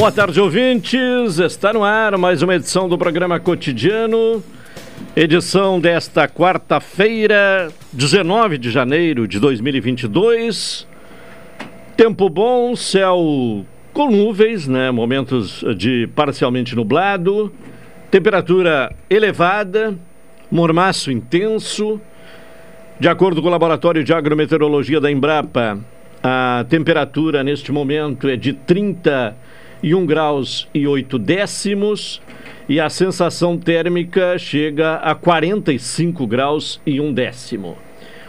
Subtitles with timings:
[0.00, 1.38] Boa tarde, ouvintes.
[1.38, 4.42] Está no ar mais uma edição do programa Cotidiano.
[5.14, 10.88] Edição desta quarta-feira, 19 de janeiro de 2022.
[11.98, 14.90] Tempo bom, céu com nuvens, né?
[14.90, 17.52] Momentos de parcialmente nublado.
[18.10, 19.98] Temperatura elevada,
[20.50, 22.00] mormaço intenso.
[22.98, 25.78] De acordo com o Laboratório de Agrometeorologia da Embrapa,
[26.22, 29.36] a temperatura neste momento é de 30
[29.82, 32.20] e 1 graus e 8 décimos
[32.68, 37.76] e a sensação térmica chega a 45 graus e 1 décimo.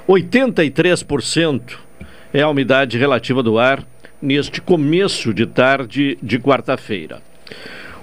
[0.08, 1.78] 83%
[2.34, 3.84] é a umidade relativa do ar
[4.22, 7.22] neste começo de tarde de quarta-feira.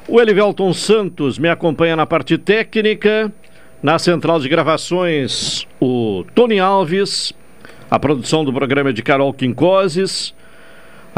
[0.07, 3.33] O Elivelton Santos me acompanha na parte técnica,
[3.83, 7.33] na central de gravações, o Tony Alves,
[7.91, 10.35] a produção do programa é de Carol Quincoses,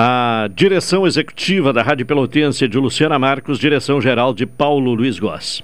[0.03, 5.63] a direção executiva da Rádio Pelotense de Luciana Marcos, direção geral de Paulo Luiz Goss.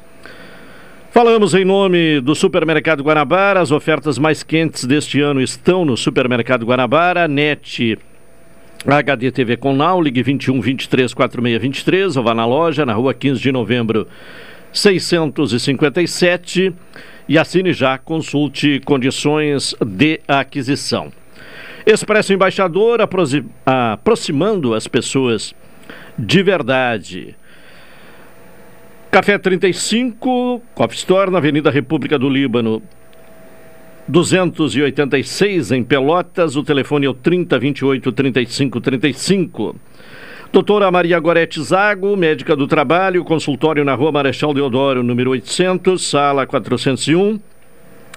[1.10, 3.62] Falamos em nome do Supermercado Guanabara.
[3.62, 7.26] As ofertas mais quentes deste ano estão no Supermercado Guanabara.
[7.26, 7.98] NET
[8.86, 13.14] HD TV com Now, ligue 21 23 46 23, ou vá na loja, na rua
[13.14, 14.06] 15 de novembro,
[14.70, 16.74] 657.
[17.26, 21.10] E assine já, consulte condições de aquisição.
[21.86, 22.98] Expresso Embaixador
[23.64, 25.54] aproximando as pessoas
[26.18, 27.36] de verdade.
[29.08, 32.82] Café 35, Coffee Store, na Avenida República do Líbano,
[34.08, 36.56] 286 em Pelotas.
[36.56, 39.76] O telefone é o 3028 3535.
[40.52, 46.48] Doutora Maria Gorete Zago, médica do trabalho, consultório na Rua Marechal Deodoro, número 800, sala
[46.48, 47.38] 401.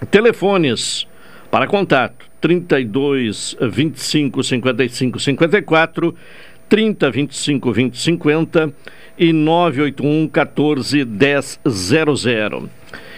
[0.10, 1.08] Telefones
[1.52, 6.16] para contato 32 25 55 54,
[6.68, 8.74] 30 25 20 50
[9.18, 12.70] e 981 14 10 00.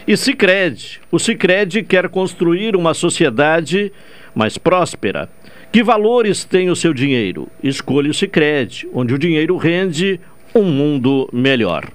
[0.07, 3.91] E Sicredi, o Sicredi quer construir uma sociedade
[4.33, 5.29] mais próspera.
[5.71, 7.47] Que valores tem o seu dinheiro?
[7.63, 10.19] Escolha o Sicredi, onde o dinheiro rende
[10.55, 11.89] um mundo melhor.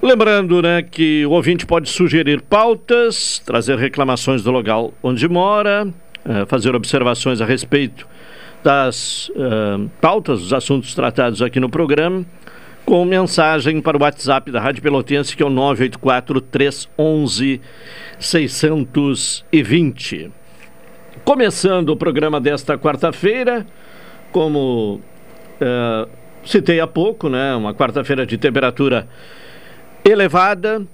[0.00, 5.88] Lembrando né, que o ouvinte pode sugerir pautas, trazer reclamações do local onde mora,
[6.24, 8.06] uh, fazer observações a respeito
[8.62, 12.24] das uh, pautas, dos assuntos tratados aqui no programa,
[12.84, 17.60] com mensagem para o WhatsApp da Rádio Pelotense, que é o 984 311
[18.20, 20.30] 620.
[21.24, 23.66] Começando o programa desta quarta-feira,
[24.30, 25.00] como
[25.60, 26.08] uh,
[26.44, 29.08] citei há pouco, né, uma quarta-feira de temperatura
[30.04, 30.86] elevada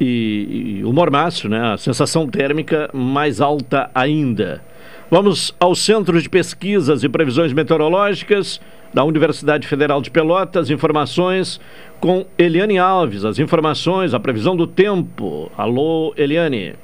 [0.00, 1.72] e, e o mormaço, né?
[1.72, 4.62] A sensação térmica mais alta ainda.
[5.10, 8.60] Vamos ao Centro de Pesquisas e Previsões Meteorológicas
[8.92, 10.70] da Universidade Federal de Pelotas.
[10.70, 11.60] Informações
[12.00, 13.24] com Eliane Alves.
[13.24, 15.50] As informações, a previsão do tempo.
[15.56, 16.74] Alô, Eliane.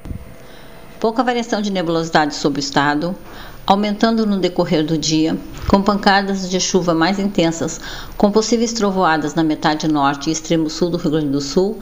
[1.00, 3.17] Pouca variação de nebulosidade sobre o estado.
[3.67, 5.37] Aumentando no decorrer do dia,
[5.69, 7.81] com pancadas de chuva mais intensas,
[8.17, 11.79] com possíveis trovoadas na metade norte e extremo sul do Rio Grande do Sul,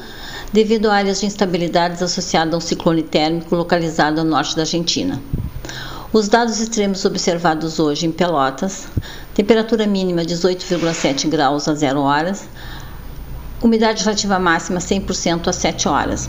[0.52, 5.20] devido a áreas de instabilidades associadas a um ciclone térmico localizado ao norte da Argentina.
[6.12, 8.88] Os dados extremos observados hoje em Pelotas:
[9.32, 12.48] temperatura mínima 18,7 graus a 0 horas,
[13.62, 16.28] umidade relativa máxima 100% às 7 horas.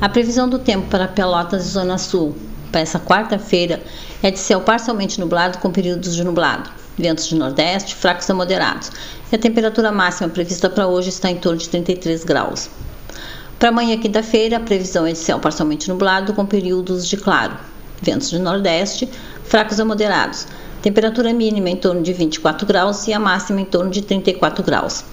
[0.00, 2.34] A previsão do tempo para Pelotas e Zona Sul
[2.72, 3.82] para essa quarta-feira
[4.22, 8.90] é de céu parcialmente nublado com períodos de nublado, ventos de nordeste fracos a moderados.
[9.30, 12.70] E a temperatura máxima prevista para hoje está em torno de 33 graus.
[13.58, 17.56] Para amanhã, quinta-feira, a previsão é de céu parcialmente nublado com períodos de claro,
[18.00, 19.08] ventos de nordeste
[19.44, 20.46] fracos a moderados.
[20.82, 25.04] Temperatura mínima em torno de 24 graus e a máxima em torno de 34 graus.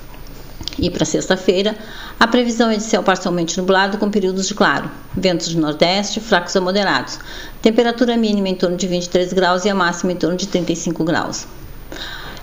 [0.80, 1.76] E para sexta-feira,
[2.20, 6.56] a previsão é de céu parcialmente nublado com períodos de claro, ventos de nordeste fracos
[6.56, 7.20] a moderados,
[7.62, 11.48] temperatura mínima em torno de 23 graus e a máxima em torno de 35 graus.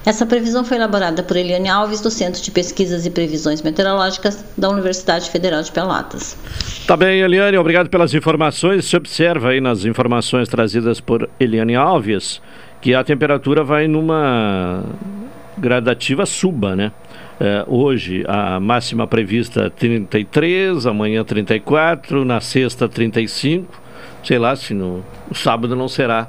[0.05, 4.71] Essa previsão foi elaborada por Eliane Alves, do Centro de Pesquisas e Previsões Meteorológicas da
[4.71, 6.37] Universidade Federal de Pelotas.
[6.87, 8.87] Tá bem, Eliane, obrigado pelas informações.
[8.87, 12.41] Se observa aí nas informações trazidas por Eliane Alves
[12.81, 14.83] que a temperatura vai numa
[15.59, 16.93] gradativa suba, né?
[17.43, 23.81] É, hoje a máxima prevista 33, amanhã 34, na sexta 35,
[24.23, 25.03] sei lá se no,
[25.33, 26.29] sábado não será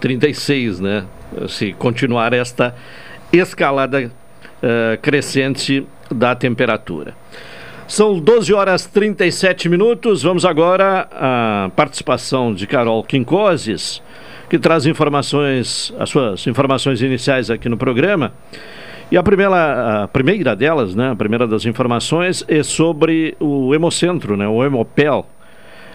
[0.00, 1.04] 36, né?
[1.48, 2.76] Se continuar esta
[3.32, 7.14] escalada uh, crescente da temperatura.
[7.88, 10.22] São 12 horas 37 minutos.
[10.22, 14.00] Vamos agora à participação de Carol Quincoses,
[14.48, 18.32] que traz informações, as suas informações iniciais aqui no programa.
[19.12, 24.38] E a primeira, a primeira delas, né, a primeira das informações é sobre o Hemocentro,
[24.38, 25.26] né, o Hemopel,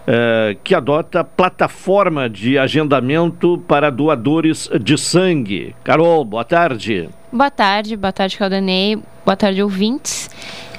[0.06, 5.76] é, que adota plataforma de agendamento para doadores de sangue.
[5.84, 7.10] Carol, boa tarde.
[7.34, 10.30] Boa tarde, boa tarde, Caldanei, boa tarde, ouvintes.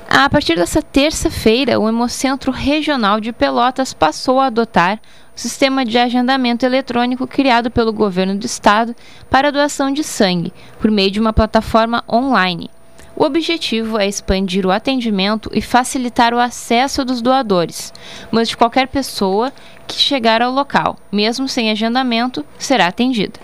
[0.09, 5.01] A partir dessa terça-feira, o Hemocentro Regional de Pelotas passou a adotar
[5.39, 8.95] sistema de agendamento eletrônico criado pelo governo do estado
[9.31, 12.69] para doação de sangue, por meio de uma plataforma online.
[13.15, 17.93] O objetivo é expandir o atendimento e facilitar o acesso dos doadores,
[18.33, 19.53] mas de qualquer pessoa
[19.87, 23.39] que chegar ao local, mesmo sem agendamento, será atendida.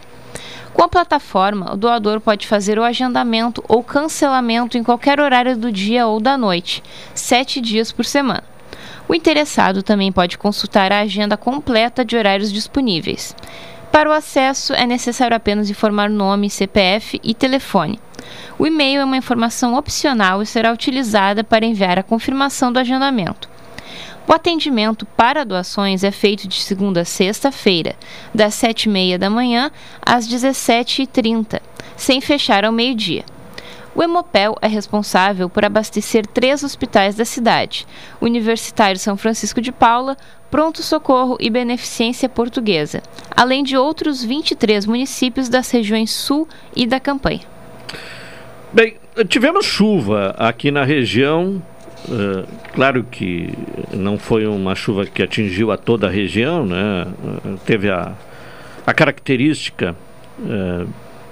[0.72, 5.70] Com a plataforma, o doador pode fazer o agendamento ou cancelamento em qualquer horário do
[5.70, 6.82] dia ou da noite,
[7.14, 8.53] sete dias por semana.
[9.14, 13.32] O interessado também pode consultar a agenda completa de horários disponíveis.
[13.92, 18.00] Para o acesso, é necessário apenas informar nome, CPF e telefone.
[18.58, 23.48] O e-mail é uma informação opcional e será utilizada para enviar a confirmação do agendamento.
[24.26, 27.94] O atendimento para doações é feito de segunda a sexta-feira,
[28.34, 29.70] das 7h30 da manhã
[30.04, 31.60] às 17h30,
[31.96, 33.24] sem fechar ao meio-dia.
[33.94, 37.86] O Hemopel é responsável por abastecer três hospitais da cidade:
[38.20, 40.16] Universitário São Francisco de Paula,
[40.50, 46.98] Pronto Socorro e Beneficência Portuguesa, além de outros 23 municípios das regiões Sul e da
[46.98, 47.42] Campanha.
[48.72, 48.96] Bem,
[49.28, 51.62] tivemos chuva aqui na região.
[52.06, 53.54] Uh, claro que
[53.92, 57.06] não foi uma chuva que atingiu a toda a região, né?
[57.44, 58.12] Uh, teve a,
[58.86, 59.96] a característica
[60.40, 60.86] uh,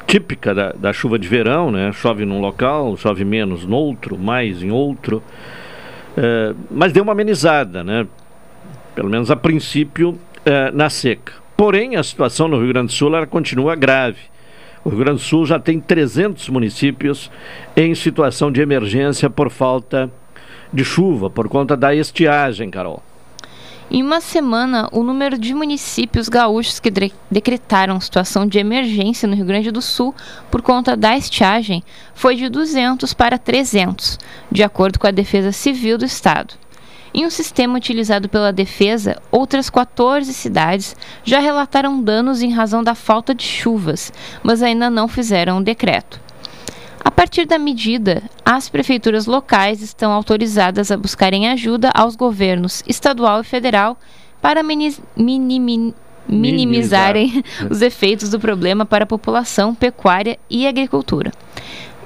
[0.06, 1.92] típica da, da chuva de verão, né?
[1.92, 5.22] Chove num local, chove menos no outro, mais em outro.
[6.16, 8.06] É, mas deu uma amenizada, né?
[8.94, 11.32] Pelo menos a princípio é, na seca.
[11.56, 14.18] Porém, a situação no Rio Grande do Sul continua grave.
[14.84, 17.30] O Rio Grande do Sul já tem 300 municípios
[17.76, 20.10] em situação de emergência por falta
[20.72, 23.02] de chuva, por conta da estiagem, Carol.
[23.94, 26.90] Em uma semana, o número de municípios gaúchos que
[27.30, 30.14] decretaram situação de emergência no Rio Grande do Sul
[30.50, 31.84] por conta da estiagem
[32.14, 34.18] foi de 200 para 300,
[34.50, 36.54] de acordo com a Defesa Civil do Estado.
[37.12, 42.94] Em um sistema utilizado pela Defesa, outras 14 cidades já relataram danos em razão da
[42.94, 44.10] falta de chuvas,
[44.42, 46.18] mas ainda não fizeram um decreto.
[47.04, 53.40] A partir da medida, as prefeituras locais estão autorizadas a buscarem ajuda aos governos estadual
[53.40, 53.98] e federal
[54.40, 55.94] para minimizarem
[56.28, 57.14] Minimizar.
[57.68, 61.32] os efeitos do problema para a população, pecuária e agricultura.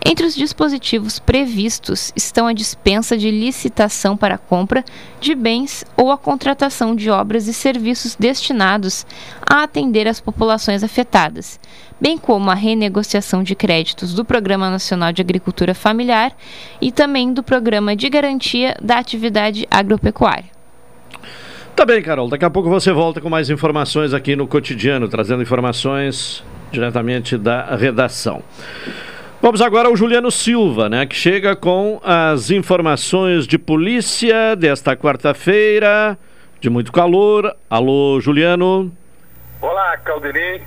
[0.05, 4.85] Entre os dispositivos previstos estão a dispensa de licitação para compra
[5.21, 9.07] de bens ou a contratação de obras e serviços destinados
[9.49, 11.59] a atender as populações afetadas,
[12.01, 16.33] bem como a renegociação de créditos do Programa Nacional de Agricultura Familiar
[16.81, 20.57] e também do Programa de Garantia da Atividade Agropecuária.
[21.75, 22.29] Tá bem, Carol.
[22.29, 27.77] Daqui a pouco você volta com mais informações aqui no cotidiano, trazendo informações diretamente da
[27.77, 28.43] redação.
[29.41, 36.19] Vamos agora ao Juliano Silva, né, que chega com as informações de polícia desta quarta-feira,
[36.59, 37.55] de muito calor.
[37.69, 38.91] Alô, Juliano.
[39.61, 40.63] Olá, Caldenei.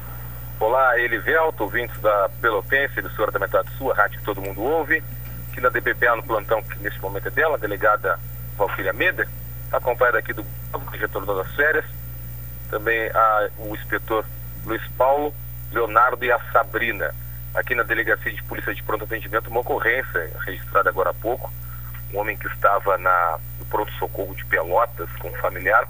[0.60, 5.04] Olá, Elivelto, ouvintes da Pelotense, emissora da Metade Sul, a rádio que todo mundo ouve.
[5.52, 8.20] Aqui na DPPA, no plantão, que neste momento é dela, a delegada
[8.56, 9.28] Valquíria Meder,
[9.72, 10.46] acompanhada aqui do
[10.92, 11.86] diretor das férias,
[12.70, 14.24] também a, o inspetor
[14.64, 15.34] Luiz Paulo,
[15.72, 17.12] Leonardo e a Sabrina
[17.54, 21.52] aqui na Delegacia de Polícia de Pronto Atendimento uma ocorrência registrada agora há pouco.
[22.14, 25.88] Um homem que estava na, no pronto-socorro de Pelotas com um familiar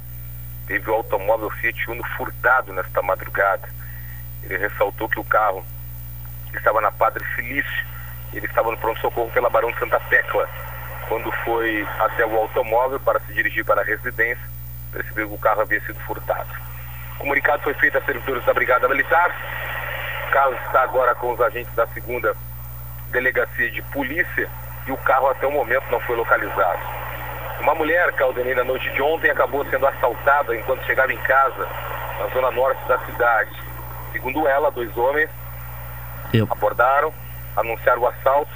[0.68, 3.68] teve o automóvel Fiat Uno furtado nesta madrugada.
[4.44, 5.66] Ele ressaltou que o carro
[6.54, 7.86] estava na Padre Felício,
[8.34, 10.48] ele estava no pronto-socorro pela Barão de Santa Tecla.
[11.08, 14.44] Quando foi até o automóvel para se dirigir para a residência,
[14.92, 16.50] percebeu que o carro havia sido furtado.
[17.16, 19.36] O comunicado foi feito a servidores da Brigada Militar,
[20.30, 22.36] o carro está agora com os agentes da segunda
[23.10, 24.48] delegacia de polícia
[24.86, 26.80] e o carro até o momento não foi localizado.
[27.60, 31.68] Uma mulher, Caldenei, na noite de ontem acabou sendo assaltada enquanto chegava em casa,
[32.20, 33.50] na zona norte da cidade.
[34.12, 35.32] Segundo ela, dois homens
[36.32, 36.48] Eu.
[36.50, 37.12] abordaram,
[37.58, 38.52] anunciaram o assalto,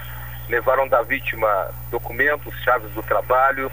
[0.48, 3.72] levaram da vítima documentos, chaves do trabalho,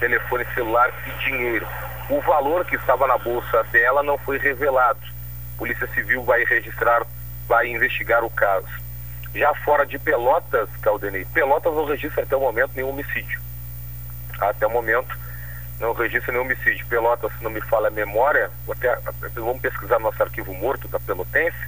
[0.00, 1.66] telefone celular e dinheiro.
[2.08, 5.00] O valor que estava na bolsa dela não foi revelado.
[5.54, 7.02] A Polícia Civil vai registrar
[7.52, 8.66] vai investigar o caso.
[9.34, 13.38] Já fora de Pelotas, Caldenei, Pelotas não registra até o momento nenhum homicídio.
[14.40, 15.14] Até o momento
[15.78, 16.86] não registra nenhum homicídio.
[16.86, 18.98] Pelotas, se não me fala a memória, até,
[19.34, 21.58] vamos pesquisar no nosso arquivo morto da Pelotense,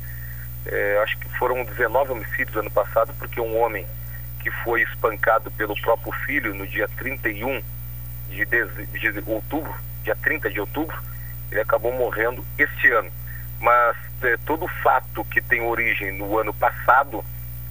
[0.64, 3.86] é, acho que foram 19 homicídios ano passado, porque um homem
[4.40, 7.62] que foi espancado pelo próprio filho no dia 31
[8.30, 10.96] de, de, de outubro, dia 30 de outubro,
[11.50, 13.12] ele acabou morrendo este ano
[13.64, 17.24] mas é, todo fato que tem origem no ano passado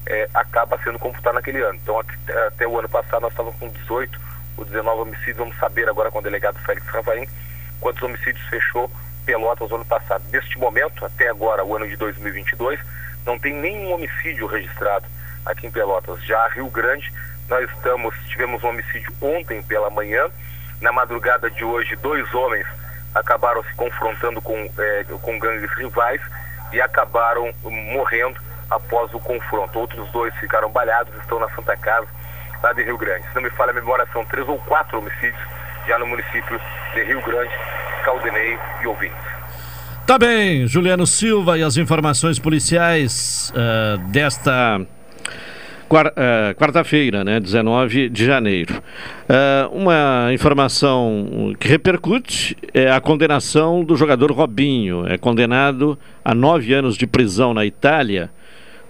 [0.07, 1.79] é, acaba sendo computado naquele ano.
[1.81, 4.19] Então, até, até, o ano passado nós estávamos com 18
[4.57, 5.37] ou 19 homicídios.
[5.37, 7.27] Vamos saber agora com o delegado Félix Ravaim
[7.79, 8.89] quantos homicídios fechou
[9.23, 10.23] Pelotas no ano passado.
[10.31, 12.79] Neste momento, até agora, o ano de 2022,
[13.23, 15.05] não tem nenhum homicídio registrado
[15.45, 16.23] aqui em Pelotas.
[16.25, 17.13] Já Rio Grande,
[17.47, 20.25] nós estamos, tivemos um homicídio ontem pela manhã.
[20.81, 22.65] Na madrugada de hoje, dois homens
[23.13, 26.21] acabaram se confrontando com, é, com gangues rivais
[26.71, 28.39] e acabaram morrendo
[28.69, 29.79] após o confronto.
[29.79, 32.07] Outros dois ficaram baleados, estão na Santa Casa,
[32.61, 33.27] lá de Rio Grande.
[33.29, 35.41] Se não me falha a memória, são três ou quatro homicídios
[35.87, 36.59] já no município
[36.93, 37.51] de Rio Grande,
[38.03, 39.33] Caldenei e ouvintes.
[40.05, 44.81] Tá bem, Juliano Silva e as informações policiais uh, desta
[46.57, 48.81] quarta-feira, né, 19 de janeiro.
[49.29, 55.07] Uh, uma informação que repercute é a condenação do jogador Robinho.
[55.07, 58.29] É condenado a nove anos de prisão na Itália.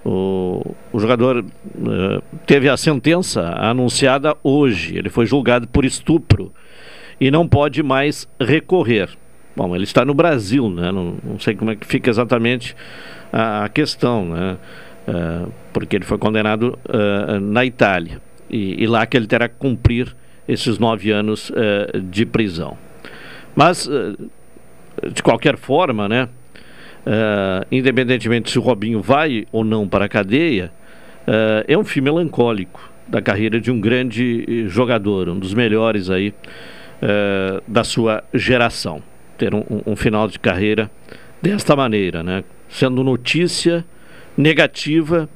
[0.06, 4.98] O, o jogador uh, teve a sentença anunciada hoje.
[4.98, 6.52] Ele foi julgado por estupro
[7.20, 9.10] e não pode mais recorrer.
[9.56, 10.92] Bom, ele está no Brasil, né?
[10.92, 12.76] Não, não sei como é que fica exatamente
[13.32, 14.58] a, a questão, né?
[15.08, 19.56] Uh, porque ele foi condenado uh, na Itália e, e, lá que ele terá que
[19.56, 20.16] cumprir
[20.48, 22.78] esses nove anos uh, de prisão.
[23.54, 23.88] Mas,
[25.14, 26.28] de qualquer forma, né,
[27.72, 30.72] independentemente se o Robinho vai ou não para a cadeia,
[31.68, 36.34] é um fim melancólico da carreira de um grande jogador, um dos melhores aí
[37.68, 39.04] da sua geração.
[39.38, 40.90] Ter um, um final de carreira
[41.40, 43.86] desta maneira, né, sendo notícia
[44.38, 45.30] negativa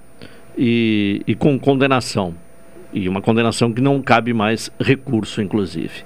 [0.57, 2.35] e, e com condenação.
[2.93, 6.03] E uma condenação que não cabe mais recurso, inclusive.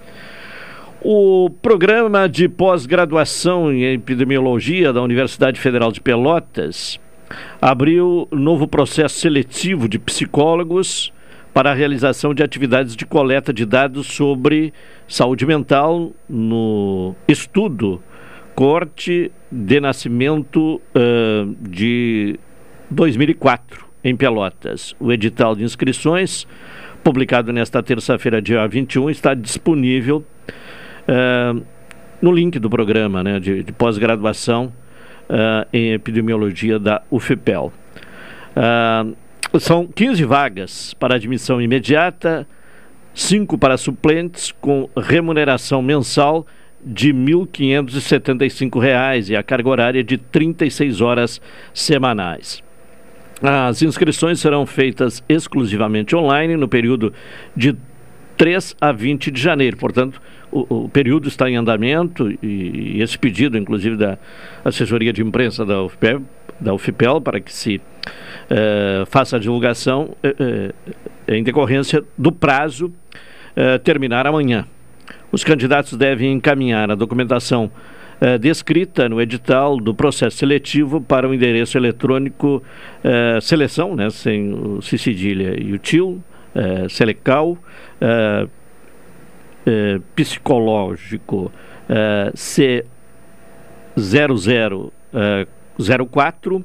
[1.02, 7.00] O programa de pós-graduação em epidemiologia da Universidade Federal de Pelotas
[7.62, 11.14] abriu novo processo seletivo de psicólogos
[11.54, 14.74] para a realização de atividades de coleta de dados sobre
[15.08, 18.02] saúde mental no estudo
[18.56, 22.40] corte de nascimento uh, de
[22.92, 24.96] 2004, em Pelotas.
[25.00, 26.46] O edital de inscrições,
[27.04, 30.26] publicado nesta terça-feira, dia 21, está disponível
[31.08, 31.64] uh,
[32.22, 34.74] no link do programa né, de, de pós-graduação
[35.30, 37.72] uh, em epidemiologia da UFPEL.
[38.56, 39.16] Uh,
[39.60, 42.46] são 15 vagas para admissão imediata,
[43.14, 46.46] 5 para suplentes, com remuneração mensal
[46.84, 51.40] de R$ 1.575 e a carga horária de 36 horas
[51.74, 52.62] semanais.
[53.42, 57.12] As inscrições serão feitas exclusivamente online no período
[57.56, 57.76] de
[58.38, 59.78] 3 a 20 de janeiro.
[59.78, 60.22] Portanto,
[60.52, 64.18] o, o período está em andamento e, e, esse pedido, inclusive, da
[64.64, 66.22] assessoria de imprensa da UFPE,
[66.60, 70.74] da UFPEL para que se uh, faça a divulgação uh,
[71.28, 72.94] em decorrência do prazo
[73.84, 74.66] terminar amanhã.
[75.30, 77.70] Os candidatos devem encaminhar a documentação
[78.40, 82.64] descrita no edital do processo seletivo para o endereço eletrônico
[83.42, 86.24] seleção, né, sem o cedilha e o tio,
[86.88, 87.58] selecal,
[90.16, 91.52] psicológico
[92.36, 94.92] C00
[96.12, 96.64] 04 uh,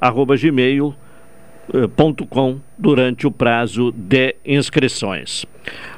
[0.00, 1.01] arroba gmail.com
[2.78, 5.46] durante o prazo de inscrições.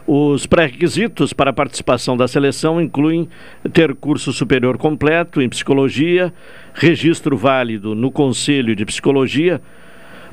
[0.07, 3.29] Os pré-requisitos para a participação da seleção incluem
[3.73, 6.33] ter curso superior completo em psicologia,
[6.75, 9.63] registro válido no Conselho de Psicologia,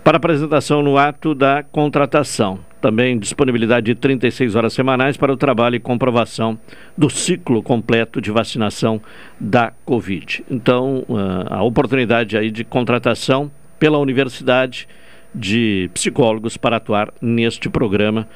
[0.04, 2.60] para apresentação no ato da contratação.
[2.82, 6.58] Também disponibilidade de 36 horas semanais para o trabalho e comprovação
[6.98, 9.00] do ciclo completo de vacinação
[9.40, 10.44] da Covid.
[10.50, 14.88] Então, ah, a oportunidade aí de contratação pela universidade
[15.34, 18.28] de psicólogos para atuar neste programa,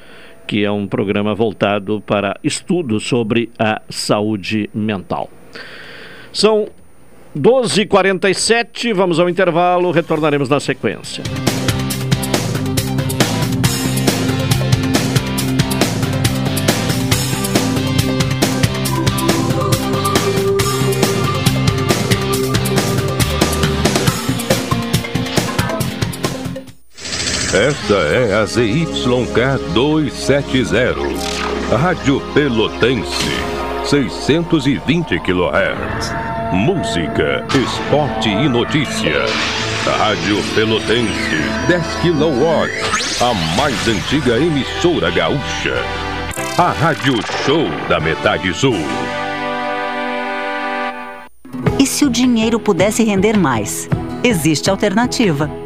[0.46, 5.30] que é um programa voltado para estudos sobre a saúde mental.
[6.32, 6.68] São
[7.36, 11.22] 12h47, vamos ao intervalo, retornaremos na sequência.
[27.56, 30.94] Esta é a ZYK 270,
[31.74, 33.30] Rádio Pelotense,
[33.82, 36.12] 620 kHz.
[36.52, 39.24] Música, esporte e notícia.
[39.86, 45.76] Rádio Pelotense, 10 kW, a mais antiga emissora gaúcha.
[46.58, 47.14] A Rádio
[47.46, 48.76] Show da Metade Sul.
[51.78, 53.88] E se o dinheiro pudesse render mais?
[54.22, 55.65] Existe alternativa.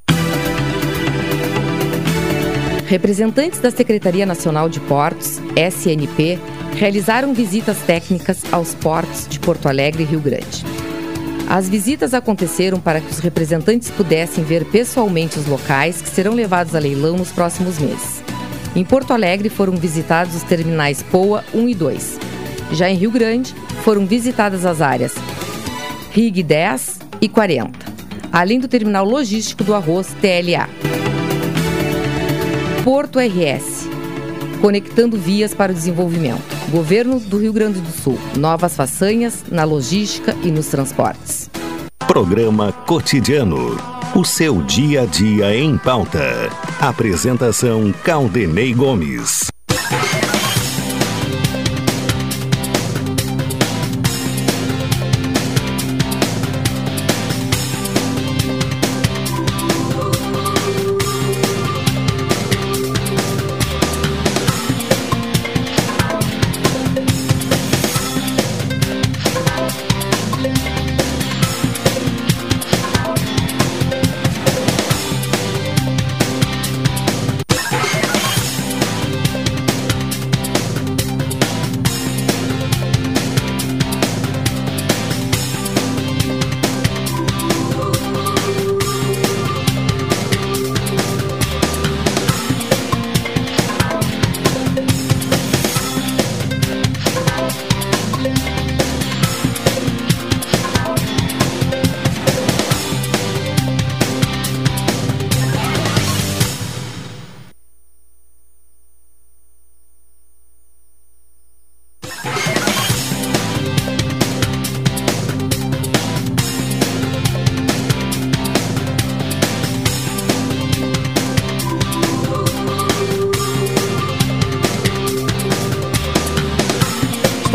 [2.91, 6.37] Representantes da Secretaria Nacional de Portos, SNP,
[6.75, 10.65] realizaram visitas técnicas aos portos de Porto Alegre e Rio Grande.
[11.47, 16.75] As visitas aconteceram para que os representantes pudessem ver pessoalmente os locais que serão levados
[16.75, 18.21] a leilão nos próximos meses.
[18.75, 22.19] Em Porto Alegre foram visitados os terminais POA 1 e 2.
[22.73, 25.15] Já em Rio Grande foram visitadas as áreas
[26.11, 27.71] RIG 10 e 40,
[28.33, 30.67] além do terminal logístico do arroz TLA.
[32.83, 33.87] Porto RS,
[34.59, 36.41] conectando vias para o desenvolvimento.
[36.71, 41.47] Governo do Rio Grande do Sul, novas façanhas na logística e nos transportes.
[42.07, 43.77] Programa Cotidiano.
[44.15, 46.49] O seu dia a dia em pauta.
[46.79, 49.51] Apresentação Caldenei Gomes.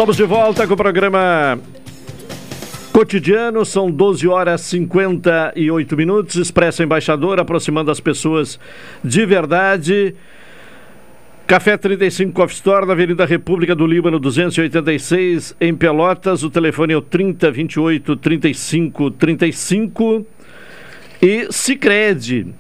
[0.07, 1.59] Estamos de volta com o programa
[2.93, 6.37] cotidiano, são 12 horas 58 minutos.
[6.37, 8.57] Expresso Embaixador, aproximando as pessoas
[9.03, 10.15] de verdade.
[11.45, 16.45] Café 35 Coffee Store, na Avenida República do Líbano, 286, em Pelotas.
[16.45, 20.25] O telefone é o 3028 35 35.
[21.21, 22.55] E Cicred.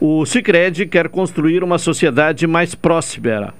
[0.00, 3.52] O Cicred quer construir uma sociedade mais próspera.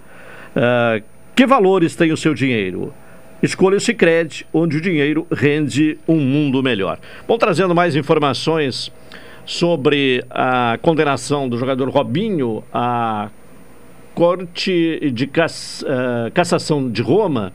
[0.55, 1.02] Uh,
[1.35, 2.94] que valores tem o seu dinheiro?
[3.42, 7.00] Escolha o Cicred, onde o dinheiro rende um mundo melhor.
[7.26, 8.92] Bom, trazendo mais informações
[9.44, 13.31] sobre a condenação do jogador Robinho à
[14.14, 17.52] Corte de uh, Cassação de Roma,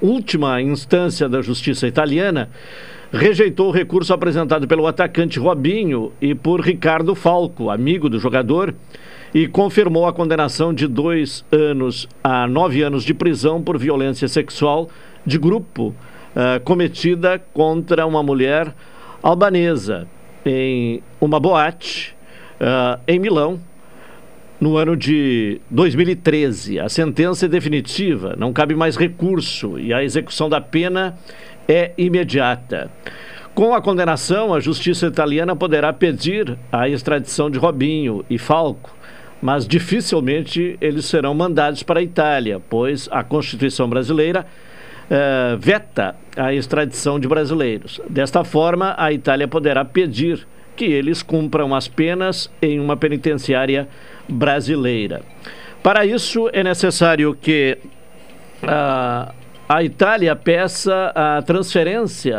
[0.00, 2.48] última instância da justiça italiana,
[3.12, 8.72] rejeitou o recurso apresentado pelo atacante Robinho e por Ricardo Falco, amigo do jogador,
[9.34, 14.88] e confirmou a condenação de dois anos a nove anos de prisão por violência sexual
[15.24, 15.94] de grupo
[16.34, 18.74] uh, cometida contra uma mulher
[19.22, 20.06] albanesa
[20.44, 22.14] em uma boate
[22.60, 23.58] uh, em Milão
[24.60, 26.80] no ano de 2013.
[26.80, 31.18] A sentença é definitiva, não cabe mais recurso e a execução da pena
[31.68, 32.90] é imediata.
[33.54, 38.94] Com a condenação, a justiça italiana poderá pedir a extradição de Robinho e Falco,
[39.40, 44.44] mas dificilmente eles serão mandados para a Itália, pois a Constituição brasileira
[45.10, 48.00] uh, veta a extradição de brasileiros.
[48.08, 53.88] Desta forma, a Itália poderá pedir que eles cumpram as penas em uma penitenciária
[54.28, 55.22] brasileira.
[55.82, 57.78] Para isso, é necessário que
[58.62, 59.32] uh,
[59.68, 62.36] a Itália peça a transferência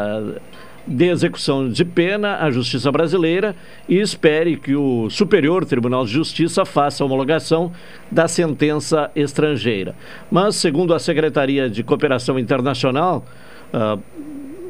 [0.88, 3.56] de execução de pena à Justiça Brasileira
[3.90, 7.72] e espere que o Superior Tribunal de Justiça faça a homologação
[8.12, 9.96] da sentença estrangeira.
[10.30, 13.26] Mas, segundo a Secretaria de Cooperação Internacional,
[13.74, 14.00] uh,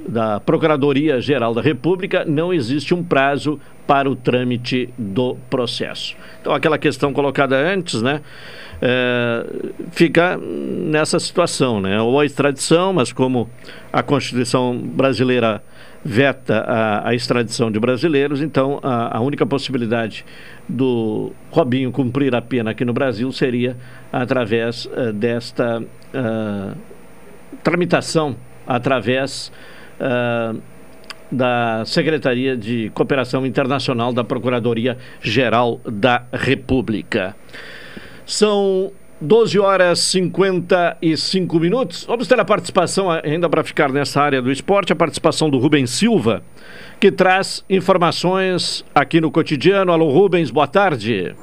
[0.08, 6.15] da Procuradoria-Geral da República, não existe um prazo para o trâmite do processo.
[6.41, 8.21] Então, aquela questão colocada antes, né?
[8.82, 9.45] É,
[9.91, 11.99] fica nessa situação, né?
[12.01, 13.49] Ou a extradição, mas como
[13.91, 15.63] a Constituição brasileira
[16.08, 20.24] veta a, a extradição de brasileiros, então a, a, única possibilidade
[20.70, 23.76] do Robinho cumprir a pena aqui no Brasil seria
[24.13, 26.78] através uh, desta uh,
[27.63, 28.36] tramitação,
[28.68, 29.52] através
[30.00, 30.62] uh,
[31.32, 37.36] da Secretaria de Cooperação Internacional da Procuradoria-Geral da República.
[38.28, 42.04] São 12 horas 55 minutos.
[42.06, 45.89] Vamos ter a participação, ainda para ficar nessa área do esporte, a participação do Rubens
[45.89, 46.43] Silva,
[46.99, 49.91] que traz informações aqui no cotidiano.
[49.91, 51.34] Alô, Rubens, boa tarde.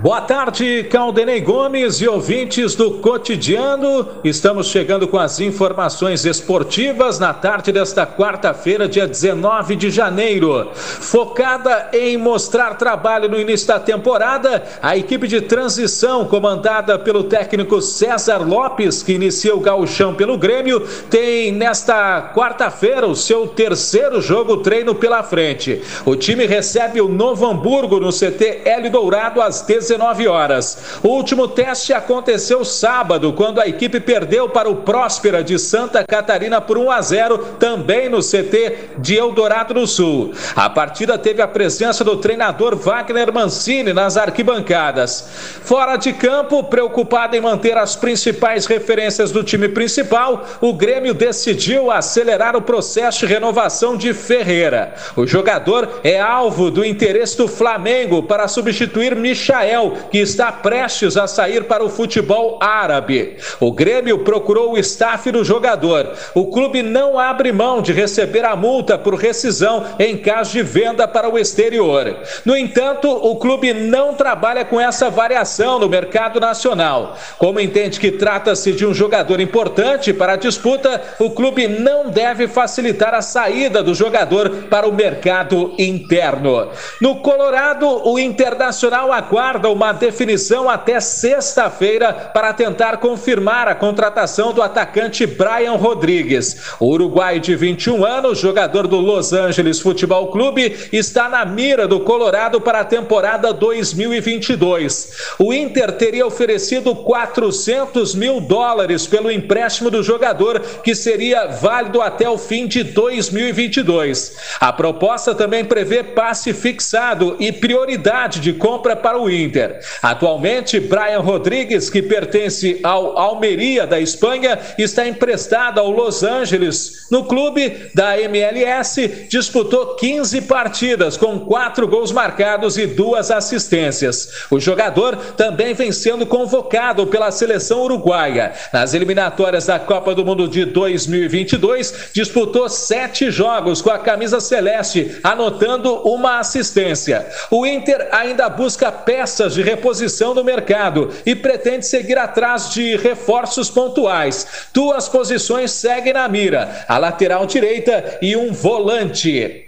[0.00, 4.06] Boa tarde, Caldenei Gomes e ouvintes do Cotidiano.
[4.22, 10.70] Estamos chegando com as informações esportivas na tarde desta quarta-feira, dia 19 de janeiro.
[10.72, 17.82] Focada em mostrar trabalho no início da temporada, a equipe de transição, comandada pelo técnico
[17.82, 20.78] César Lopes, que inicia o gauchão pelo Grêmio,
[21.10, 25.82] tem nesta quarta-feira o seu terceiro jogo treino pela frente.
[26.06, 30.78] O time recebe o Novo Hamburgo no CT L Dourado às 19 19 horas.
[31.02, 36.60] O último teste aconteceu sábado, quando a equipe perdeu para o Próspera de Santa Catarina
[36.60, 40.32] por 1 a 0, também no CT de Eldorado do Sul.
[40.54, 45.28] A partida teve a presença do treinador Wagner Mancini nas arquibancadas.
[45.62, 51.90] Fora de campo, preocupado em manter as principais referências do time principal, o Grêmio decidiu
[51.90, 54.94] acelerar o processo de renovação de Ferreira.
[55.16, 59.77] O jogador é alvo do interesse do Flamengo para substituir Michael,
[60.10, 63.36] que está prestes a sair para o futebol árabe.
[63.60, 66.12] O Grêmio procurou o staff do jogador.
[66.34, 71.06] O clube não abre mão de receber a multa por rescisão em caso de venda
[71.06, 72.16] para o exterior.
[72.44, 77.16] No entanto, o clube não trabalha com essa variação no mercado nacional.
[77.38, 82.48] Como entende que trata-se de um jogador importante para a disputa, o clube não deve
[82.48, 86.68] facilitar a saída do jogador para o mercado interno.
[87.00, 94.62] No Colorado, o Internacional aguarda uma definição até sexta-feira para tentar confirmar a contratação do
[94.62, 96.74] atacante Brian Rodrigues.
[96.80, 102.00] O Uruguai de 21 anos, jogador do Los Angeles Futebol Clube, está na mira do
[102.00, 105.34] Colorado para a temporada 2022.
[105.38, 112.28] O Inter teria oferecido 400 mil dólares pelo empréstimo do jogador, que seria válido até
[112.28, 114.36] o fim de 2022.
[114.60, 119.57] A proposta também prevê passe fixado e prioridade de compra para o Inter.
[120.02, 127.06] Atualmente, Brian Rodrigues, que pertence ao Almeria da Espanha, está emprestado ao Los Angeles.
[127.10, 134.46] No clube da MLS, disputou 15 partidas com quatro gols marcados e duas assistências.
[134.50, 138.52] O jogador também vem sendo convocado pela seleção uruguaia.
[138.72, 145.18] Nas eliminatórias da Copa do Mundo de 2022, disputou sete jogos com a camisa celeste,
[145.22, 147.26] anotando uma assistência.
[147.50, 153.70] O Inter ainda busca peças de reposição no mercado e pretende seguir atrás de reforços
[153.70, 154.68] pontuais.
[154.72, 159.64] Duas posições seguem na mira: a lateral direita e um volante.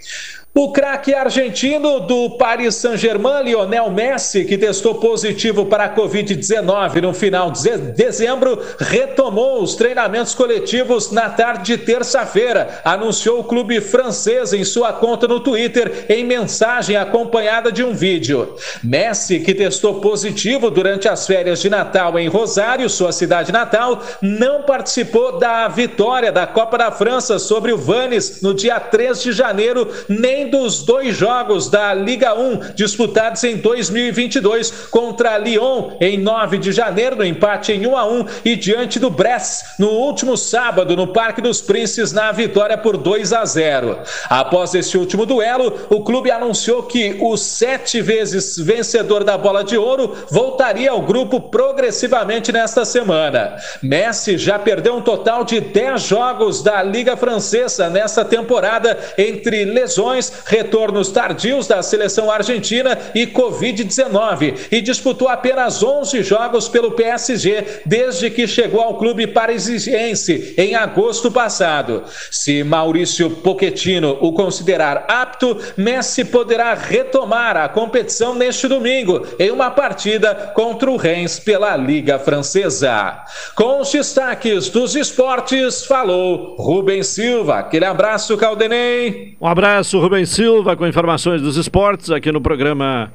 [0.53, 7.13] O craque argentino do Paris Saint-Germain, Lionel Messi, que testou positivo para a Covid-19 no
[7.13, 14.51] final de dezembro, retomou os treinamentos coletivos na tarde de terça-feira, anunciou o clube francês
[14.51, 18.53] em sua conta no Twitter em mensagem acompanhada de um vídeo.
[18.83, 24.63] Messi, que testou positivo durante as férias de Natal em Rosário, sua cidade natal, não
[24.63, 29.87] participou da vitória da Copa da França sobre o Vannes no dia 3 de janeiro,
[30.09, 36.71] nem dos dois jogos da Liga 1 disputados em 2022 contra Lyon em 9 de
[36.71, 41.07] janeiro, no empate em 1 a 1 e diante do Brest no último sábado no
[41.07, 43.99] Parque dos Príncipes na vitória por 2 a 0.
[44.29, 49.77] Após esse último duelo, o clube anunciou que o sete vezes vencedor da Bola de
[49.77, 53.57] Ouro voltaria ao grupo progressivamente nesta semana.
[53.81, 60.30] Messi já perdeu um total de 10 jogos da Liga Francesa nesta temporada entre lesões
[60.45, 68.29] retornos tardios da seleção argentina e Covid-19 e disputou apenas 11 jogos pelo PSG desde
[68.29, 72.03] que chegou ao clube parisiense em agosto passado.
[72.29, 79.71] Se Maurício Pochettino o considerar apto, Messi poderá retomar a competição neste domingo em uma
[79.71, 83.23] partida contra o Reims pela Liga Francesa.
[83.55, 87.59] Com os destaques dos esportes, falou Rubem Silva.
[87.59, 89.35] Aquele abraço, Caldenei.
[89.39, 93.11] Um abraço, Rubem Silva, com informações dos esportes aqui no programa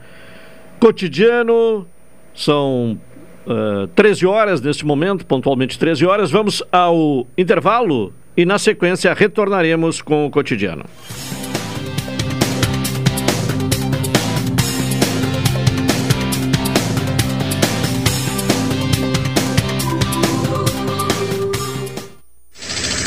[0.79, 1.87] Cotidiano.
[2.35, 2.99] São
[3.47, 6.31] uh, 13 horas neste momento, pontualmente 13 horas.
[6.31, 10.85] Vamos ao intervalo e, na sequência, retornaremos com o cotidiano.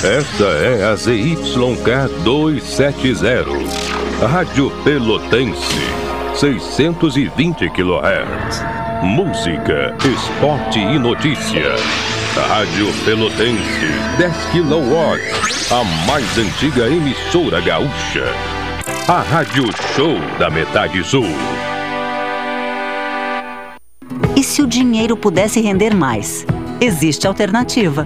[0.02, 3.89] Esta é a ZYK 270
[4.28, 5.80] Rádio Pelotense,
[6.36, 8.62] 620 kHz.
[9.02, 11.74] Música, esporte e notícia.
[12.50, 15.72] Rádio Pelotense, 10 kW.
[15.72, 18.26] A mais antiga emissora gaúcha.
[19.08, 19.64] A Rádio
[19.96, 21.24] Show da Metade Sul.
[24.36, 26.46] E se o dinheiro pudesse render mais?
[26.82, 28.06] Existe alternativa.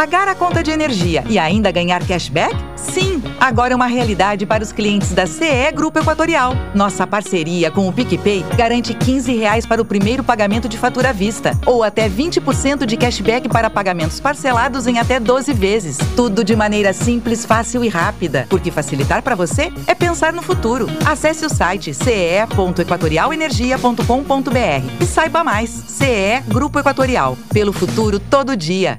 [0.00, 2.56] Pagar a conta de energia e ainda ganhar cashback?
[2.74, 6.54] Sim, agora é uma realidade para os clientes da CE Grupo Equatorial.
[6.74, 11.12] Nossa parceria com o PicPay garante 15 reais para o primeiro pagamento de fatura à
[11.12, 15.98] vista ou até 20% de cashback para pagamentos parcelados em até 12 vezes.
[16.16, 20.86] Tudo de maneira simples, fácil e rápida, porque facilitar para você é pensar no futuro.
[21.04, 25.68] Acesse o site ce.equatorialenergia.com.br e saiba mais.
[25.68, 28.98] CE Grupo Equatorial, pelo futuro todo dia.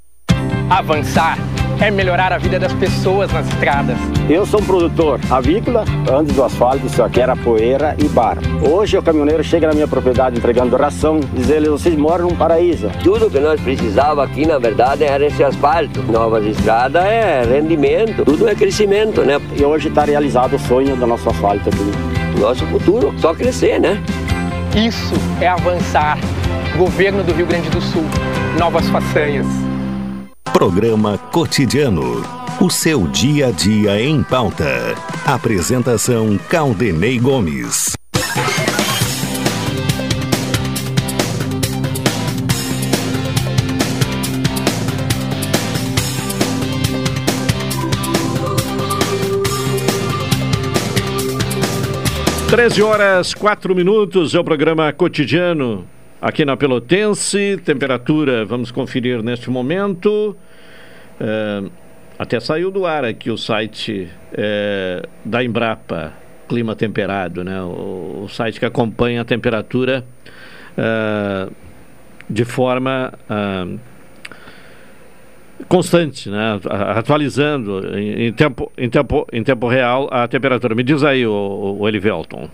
[0.71, 1.37] Avançar
[1.81, 3.97] é melhorar a vida das pessoas nas estradas.
[4.29, 8.39] Eu sou um produtor avícola, antes do asfalto só que era poeira e barro.
[8.65, 12.89] Hoje o caminhoneiro chega na minha propriedade entregando ração, dizendo vocês moram num paraíso.
[13.03, 16.01] Tudo que nós precisava aqui, na verdade, era esse asfalto.
[16.03, 19.41] Novas estradas é rendimento, tudo é crescimento, né?
[19.59, 22.39] E hoje está realizado o sonho do nosso asfalto aqui.
[22.39, 24.01] Nosso futuro, só crescer, né?
[24.73, 26.17] Isso é avançar.
[26.77, 28.05] Governo do Rio Grande do Sul.
[28.57, 29.70] Novas façanhas.
[30.45, 32.23] Programa Cotidiano.
[32.59, 34.95] O seu dia a dia em pauta.
[35.25, 37.93] Apresentação Caldenei Gomes.
[52.49, 55.87] Treze horas, quatro minutos, é o programa cotidiano
[56.21, 57.59] aqui na Pelotense.
[57.65, 60.37] Temperatura, vamos conferir neste momento.
[61.19, 61.63] É,
[62.19, 66.13] até saiu do ar aqui o site é, da Embrapa,
[66.47, 67.61] clima temperado, né?
[67.63, 70.05] O, o site que acompanha a temperatura
[70.77, 71.49] é,
[72.29, 73.11] de forma
[75.67, 76.59] constante, né?
[76.95, 80.73] atualizando em, em, tempo, em, tempo, em tempo real a temperatura.
[80.73, 82.49] Me diz aí, o, o Elivelton.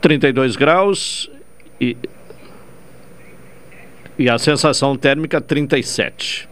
[0.00, 1.30] 32 graus
[1.80, 1.96] e,
[4.18, 6.48] e a sensação térmica 37.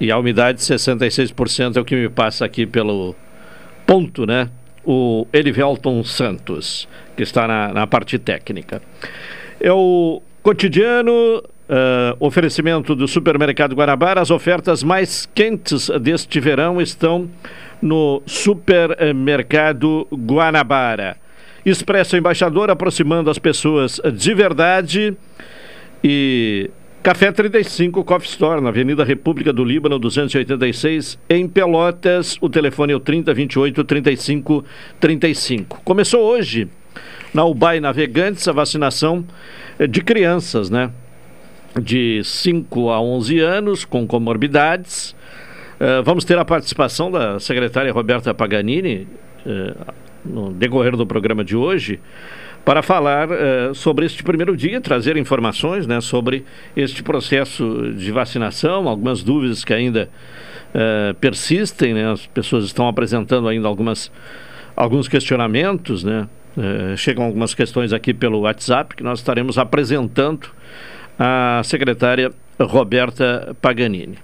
[0.00, 3.14] E a umidade 66% é o que me passa aqui pelo
[3.86, 4.48] ponto, né?
[4.84, 8.80] O Elivelton Santos, que está na, na parte técnica.
[9.60, 14.20] É o cotidiano Uh, oferecimento do Supermercado Guanabara.
[14.20, 17.30] As ofertas mais quentes deste verão estão
[17.80, 21.16] no Supermercado Guanabara.
[21.64, 25.16] Expresso Embaixador aproximando as pessoas de verdade.
[26.02, 26.70] E
[27.02, 32.36] Café 35 Coffee Store, na Avenida República do Líbano, 286, em Pelotas.
[32.42, 34.64] O telefone é o 3028 35
[34.98, 35.80] 35.
[35.82, 36.68] Começou hoje
[37.32, 39.24] na Ubai Navegantes a vacinação
[39.88, 40.90] de crianças, né?
[41.80, 45.16] De 5 a 11 anos com comorbidades.
[45.80, 49.08] Uh, vamos ter a participação da secretária Roberta Paganini
[49.46, 49.94] uh,
[50.24, 52.00] no decorrer do programa de hoje
[52.64, 56.44] para falar uh, sobre este primeiro dia, trazer informações né, sobre
[56.76, 60.10] este processo de vacinação, algumas dúvidas que ainda
[60.74, 64.12] uh, persistem, né, as pessoas estão apresentando ainda algumas,
[64.76, 70.48] alguns questionamentos, né, uh, chegam algumas questões aqui pelo WhatsApp que nós estaremos apresentando
[71.18, 74.18] à secretária Roberta Paganini.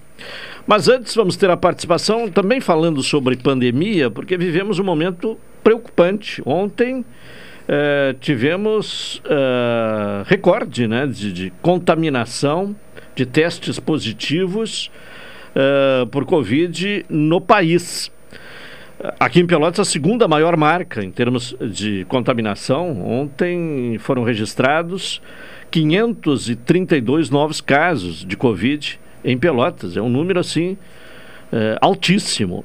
[0.66, 6.40] Mas antes vamos ter a participação também falando sobre pandemia, porque vivemos um momento preocupante.
[6.46, 7.04] Ontem
[7.66, 12.76] Uh, tivemos uh, recorde né, de, de, contaminação,
[13.12, 14.88] de testes positivos
[15.50, 18.12] uh, por Covid no país.
[19.18, 23.04] Aqui em Pelotas, a segunda maior marca em termos de contaminação.
[23.04, 25.20] Ontem foram registrados
[25.68, 29.96] 532 novos casos de Covid em Pelotas.
[29.96, 30.78] É um número assim
[31.80, 32.64] altíssimo.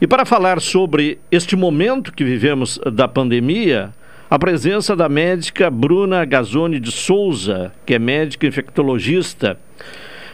[0.00, 3.94] E para falar sobre este momento que vivemos da pandemia,
[4.28, 9.56] a presença da médica Bruna Gazzoni de Souza, que é médica infectologista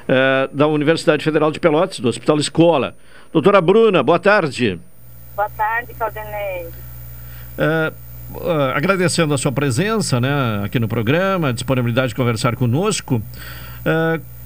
[0.02, 2.96] uh, da Universidade Federal de Pelotas, do Hospital Escola.
[3.32, 4.80] Doutora Bruna, boa tarde.
[5.36, 6.66] Boa tarde, Caldenei.
[7.56, 7.92] Uh,
[8.34, 13.22] uh, agradecendo a sua presença né, aqui no programa, a disponibilidade de conversar conosco.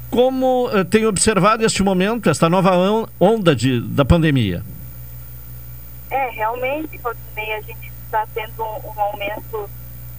[0.09, 2.71] Como tem observado este momento, esta nova
[3.19, 4.63] onda de, da pandemia?
[6.11, 9.69] É, realmente, Claudinei, a gente está tendo um, um, aumento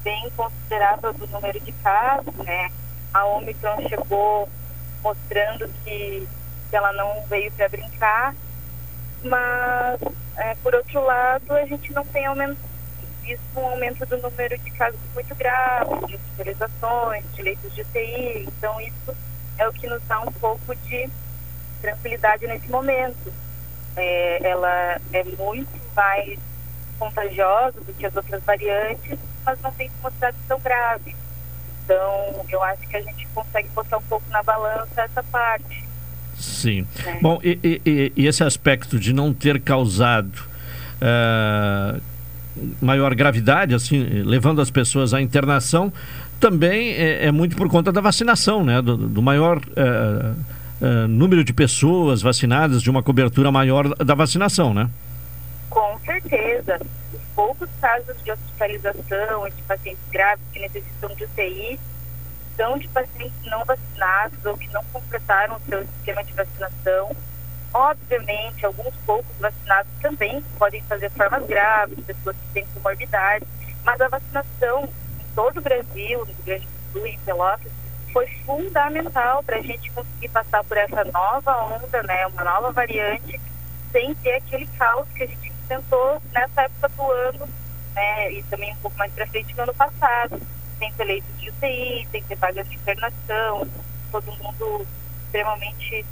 [0.04, 2.70] bem considerável do número de casos, né?
[3.14, 4.50] A Omicron chegou
[5.02, 6.28] mostrando que,
[6.70, 8.36] que ela não veio para brincar,
[9.24, 10.00] mas,
[10.36, 12.58] é, por outro lado, a gente não tem aumento,
[13.22, 18.46] visto um aumento do número de casos muito graves, de hospitalizações, de leitos de UTI,
[18.48, 19.16] então isso
[19.58, 21.10] é o que nos dá um pouco de
[21.82, 23.34] tranquilidade nesse momento.
[23.98, 26.40] É, ela é muito mais
[27.00, 31.16] contagiosa do que as outras variantes, mas não tem mostrado tão grave.
[31.84, 35.86] Então, eu acho que a gente consegue botar um pouco na balança essa parte.
[36.38, 36.86] Sim.
[37.04, 37.20] Né?
[37.22, 40.36] Bom, e, e, e, esse aspecto de não ter causado
[41.02, 42.02] uh,
[42.82, 45.92] maior gravidade, assim, levando as pessoas à internação,
[46.40, 48.82] também é, é muito por conta da vacinação, né?
[48.82, 50.36] Do, do maior uh,
[50.82, 54.90] uh, número de pessoas vacinadas, de uma cobertura maior da vacinação, né?
[55.70, 56.80] Com certeza.
[57.14, 61.80] Os poucos casos de hospitalização de pacientes graves que necessitam de UTI
[62.56, 67.16] são de pacientes não vacinados ou que não completaram o seu esquema de vacinação.
[67.74, 73.46] Obviamente, alguns poucos vacinados também podem fazer formas graves, pessoas que têm comorbidade,
[73.84, 77.72] mas a vacinação em todo o Brasil, no Rio Grande do Sul e em Pelotas,
[78.18, 83.40] foi fundamental para a gente conseguir passar por essa nova onda, né, uma nova variante,
[83.92, 87.48] sem ter aquele caos que a gente tentou nessa época do ano,
[87.94, 90.42] né, e também um pouco mais para frente no ano passado,
[90.80, 93.68] sem ter leito de UTI, sem ter vagas de internação,
[94.12, 94.88] todo mundo
[95.26, 96.04] extremamente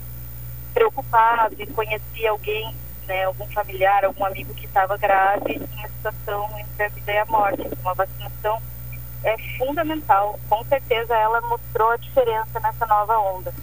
[0.76, 2.76] preocupado e conhecia alguém,
[3.08, 7.26] né, algum familiar, algum amigo que estava grave em situação entre a vida e a
[7.26, 7.68] morte.
[7.82, 8.62] Uma vacinação
[9.24, 10.40] é fundamental.
[10.50, 13.54] Com certeza ela mostrou a diferença nessa nova onda.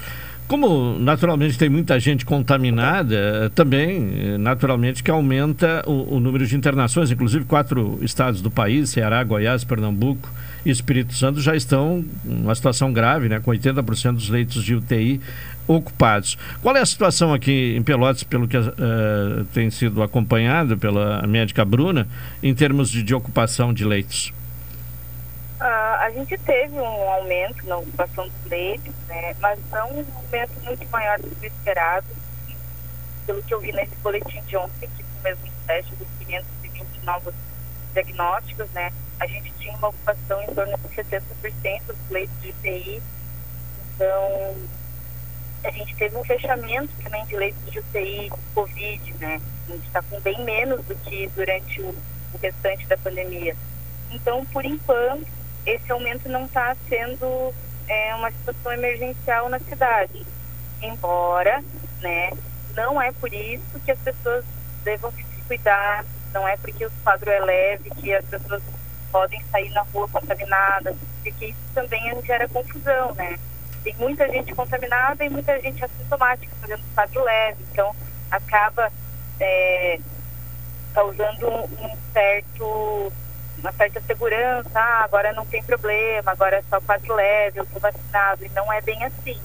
[0.52, 7.10] Como naturalmente tem muita gente contaminada, também naturalmente que aumenta o, o, número de internações,
[7.10, 10.28] inclusive quatro estados do país, Ceará, Goiás, Pernambuco
[10.62, 15.22] e Espírito Santo já estão numa situação grave, né, com 80% dos leitos de UTI
[15.66, 16.36] ocupados.
[16.60, 18.70] Qual é a situação aqui em Pelotas, pelo que uh,
[19.54, 22.06] tem sido acompanhado pela médica Bruna,
[22.42, 24.34] em termos de, de ocupação de leitos?
[25.62, 30.60] Uh, a gente teve um aumento na ocupação dos leitos, né, mas não um aumento
[30.64, 32.06] muito maior do que o esperado.
[33.24, 37.32] Pelo que eu vi nesse boletim de ontem, que foi mesmo teste dos 520 novos
[37.94, 41.22] diagnósticos, né, a gente tinha uma ocupação em torno de 70%
[41.86, 43.00] dos leitos de UTI.
[43.94, 44.56] Então,
[45.62, 49.40] a gente teve um fechamento também de leitos de UTI Covid, né?
[49.68, 51.94] A gente está com bem menos do que durante o
[52.42, 53.56] restante da pandemia.
[54.10, 57.52] Então, por enquanto, esse aumento não está sendo
[57.88, 60.24] é, uma situação emergencial na cidade.
[60.80, 61.62] Embora,
[62.00, 62.30] né,
[62.74, 64.44] não é por isso que as pessoas
[64.84, 68.62] devam se cuidar, não é porque o quadro é leve que as pessoas
[69.10, 73.38] podem sair na rua contaminadas, porque isso também gera confusão, né?
[73.84, 77.94] Tem muita gente contaminada e muita gente assintomática fazendo quadro leve, então
[78.30, 78.90] acaba
[79.38, 79.98] é,
[80.94, 83.12] causando um, certo
[83.62, 87.80] uma certa segurança, ah, agora não tem problema, agora é só quadro leve, eu estou
[87.80, 89.38] vacinado, e não é bem assim.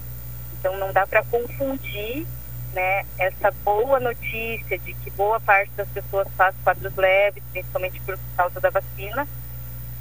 [0.60, 2.26] Então não dá para confundir
[2.74, 8.18] né, essa boa notícia de que boa parte das pessoas faz quadros leves, principalmente por
[8.36, 9.28] causa da vacina,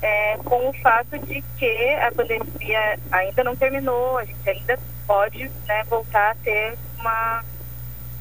[0.03, 5.51] é, com o fato de que a pandemia ainda não terminou, a gente ainda pode
[5.67, 7.45] né, voltar a ter uma,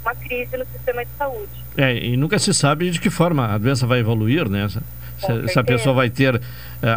[0.01, 1.65] uma crise no sistema de saúde.
[1.77, 4.67] É, e nunca se sabe de que forma a doença vai evoluir, né?
[5.17, 6.41] Se, se, a pessoa vai ter uh,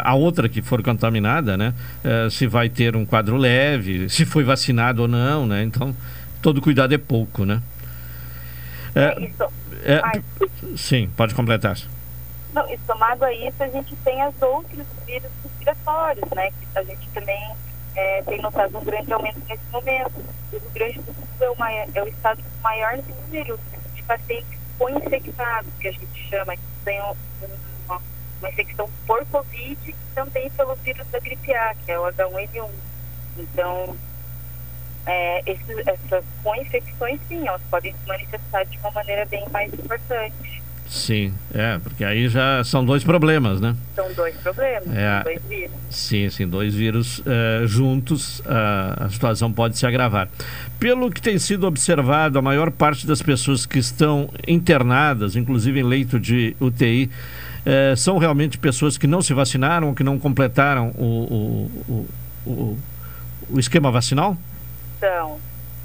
[0.03, 1.73] a outra que for contaminada, né?
[2.03, 5.63] Uh, se vai ter um quadro leve, se foi vacinado ou não, né?
[5.63, 5.95] Então,
[6.41, 7.61] todo cuidado é pouco, né?
[8.95, 9.43] É, isso.
[9.83, 10.01] É,
[10.75, 11.77] sim, pode completar.
[12.53, 16.49] Não, e somado a isso, a gente tem as outros vírus respiratórios, né?
[16.49, 17.51] Que a gente também
[17.95, 20.11] é, tem notado um grande aumento nesse momento.
[20.51, 23.59] O Rio Grande do Sul é é o estado com maior número
[23.93, 27.13] de pacientes co-infectados, que a gente chama, que tem um,
[28.39, 32.69] uma infecção por Covid e também pelo vírus da gripe A, que é o H1N1.
[33.37, 33.95] Então,
[35.05, 39.73] é, esses, essas com infecções, sim, elas podem se manifestar de uma maneira bem mais
[39.73, 40.59] importante.
[40.87, 43.75] Sim, é, porque aí já são dois problemas, né?
[43.95, 45.21] São dois problemas, É.
[45.23, 45.71] dois vírus.
[45.91, 50.27] Sim, sim, dois vírus eh, juntos, a, a situação pode se agravar.
[50.79, 55.83] Pelo que tem sido observado, a maior parte das pessoas que estão internadas, inclusive em
[55.83, 57.11] leito de UTI,
[57.69, 62.07] eh, são realmente pessoas que não se vacinaram, que não completaram o, o,
[62.47, 62.77] o,
[63.51, 64.35] o, esquema vacinal?
[64.97, 65.39] Então,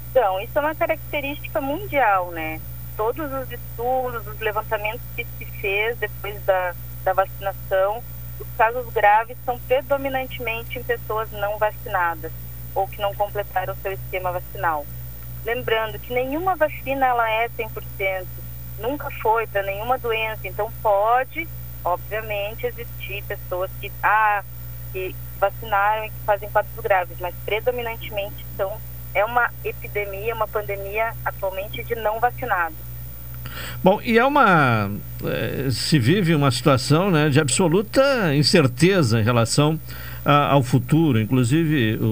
[0.09, 2.59] então, isso é uma característica mundial, né?
[2.97, 6.73] Todos os estudos, os levantamentos que se fez depois da,
[7.03, 8.01] da vacinação,
[8.39, 12.31] os casos graves são predominantemente em pessoas não vacinadas
[12.73, 14.87] ou que não completaram seu esquema vacinal.
[15.45, 18.25] Lembrando que nenhuma vacina ela é 100%,
[18.79, 21.47] nunca foi para nenhuma doença, então pode,
[21.85, 24.43] obviamente, existir pessoas que, ah,
[24.91, 28.71] que vacinaram e que fazem quadros graves, mas predominantemente são
[29.13, 32.75] é uma epidemia, uma pandemia atualmente de não vacinados.
[33.81, 34.91] Bom, e é uma.
[35.23, 39.79] eh, se vive uma situação né, de absoluta incerteza em relação
[40.25, 41.21] a- ao futuro.
[41.21, 42.05] Inclusive, o,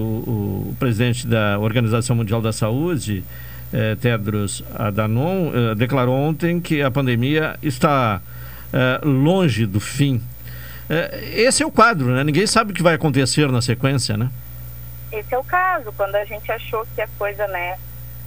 [0.70, 3.22] o presidente da Organização Mundial da Saúde,
[3.72, 8.22] eh, Tedros Adhanom, eh, declarou ontem que a pandemia está
[8.74, 10.20] eh, longe do fim.
[10.90, 12.24] Eh, esse é o quadro, né?
[12.24, 14.28] Ninguém sabe o que vai acontecer na sequência, né?
[15.12, 17.78] Esse é o caso, quando a gente achou que a coisa, né,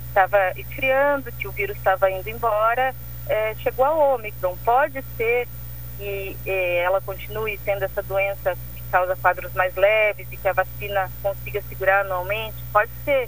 [0.07, 2.95] estava esfriando, que o vírus estava indo embora,
[3.27, 4.55] eh, chegou a Ômicron.
[4.63, 5.49] Pode ser
[5.97, 6.37] que
[6.85, 11.61] ela continue sendo essa doença que causa quadros mais leves e que a vacina consiga
[11.67, 12.55] segurar anualmente?
[12.71, 13.27] Pode ser,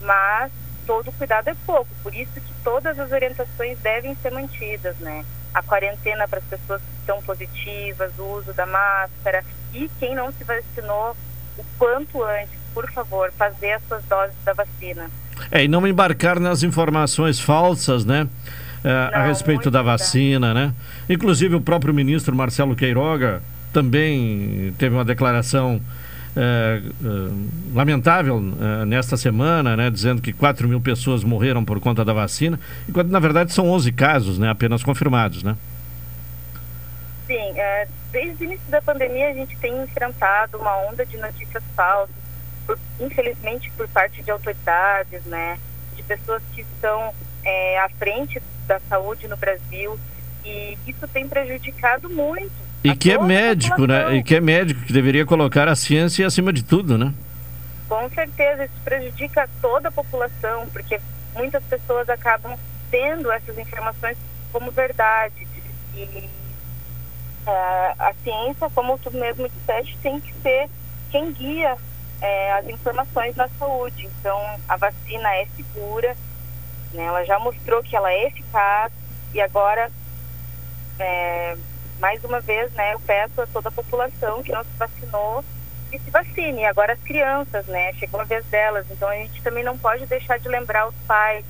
[0.00, 0.52] mas
[0.86, 5.24] todo cuidado é pouco, por isso que todas as orientações devem ser mantidas, né?
[5.56, 9.42] A quarentena para as pessoas que estão positivas, o uso da máscara
[9.72, 11.16] e quem não se vacinou
[11.56, 15.10] o quanto antes, por favor, fazer as suas doses da vacina.
[15.50, 18.28] É, e não embarcar nas informações falsas, né?
[18.86, 20.72] eh, a respeito da vacina, né?
[21.08, 23.42] Inclusive o próprio ministro Marcelo Queiroga
[23.72, 25.80] também teve uma declaração
[26.36, 27.30] eh, eh,
[27.74, 29.90] lamentável eh, nesta semana, né?
[29.90, 33.90] Dizendo que 4 mil pessoas morreram por conta da vacina, enquanto na verdade são 11
[33.92, 34.50] casos, né?
[34.50, 35.56] Apenas confirmados, né?
[37.26, 41.62] Sim, é, desde o início da pandemia a gente tem enfrentado uma onda de notícias
[41.74, 42.14] falsas,
[42.64, 45.58] por- infelizmente por parte de autoridades, né,
[45.96, 47.12] de pessoas que estão
[47.44, 49.98] é, à frente da saúde no Brasil
[50.44, 52.65] e isso tem prejudicado muito.
[52.84, 54.16] E a que é médico, né?
[54.16, 57.12] E que é médico que deveria colocar a ciência acima de tudo, né?
[57.88, 61.00] Com certeza, isso prejudica toda a população, porque
[61.34, 62.56] muitas pessoas acabam
[62.90, 64.16] tendo essas informações
[64.52, 65.46] como verdade.
[65.94, 66.28] E
[67.46, 70.68] ah, a ciência, como tu mesmo disseste, tem que ser
[71.10, 71.76] quem guia
[72.20, 74.06] eh, as informações na saúde.
[74.06, 76.16] Então, a vacina é segura,
[76.92, 77.04] né?
[77.04, 78.92] ela já mostrou que ela é eficaz
[79.32, 79.90] e agora,
[80.98, 81.56] eh,
[81.98, 85.44] mais uma vez, né, eu peço a toda a população que não se vacinou
[85.90, 86.64] que se vacine.
[86.64, 87.92] Agora as crianças, né?
[87.94, 88.86] Chegou a vez delas.
[88.90, 91.44] Então a gente também não pode deixar de lembrar os pais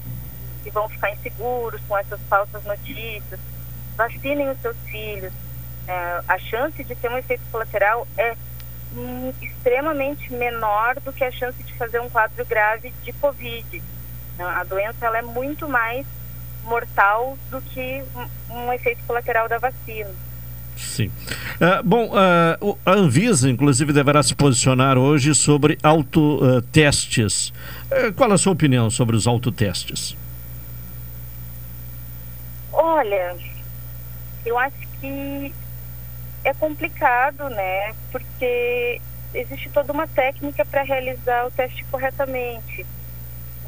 [0.63, 3.41] que vão ficar inseguros com essas falsas notícias.
[3.97, 5.33] Vacinem os seus filhos.
[5.89, 8.37] É, a chance de ter um efeito colateral é
[9.41, 13.83] extremamente menor do que a chance de fazer um quadro grave de Covid.
[14.35, 16.07] Então, A doença ela é muito mais
[16.65, 18.05] mortal do que
[18.51, 20.11] um, um efeito colateral da vacina.
[20.77, 21.11] Sim.
[21.61, 22.11] Ah, bom,
[22.61, 27.53] o- a Anvisa, inclusive, deverá se posicionar hoje sobre autotestes.
[27.91, 30.17] Eh, qual a sua opinião sobre os autotestes?
[32.73, 33.37] Olha,
[34.45, 35.55] eu acho que
[36.45, 37.95] é complicado, né?
[38.13, 39.01] Porque
[39.35, 42.85] existe toda uma técnica para realizar o teste corretamente.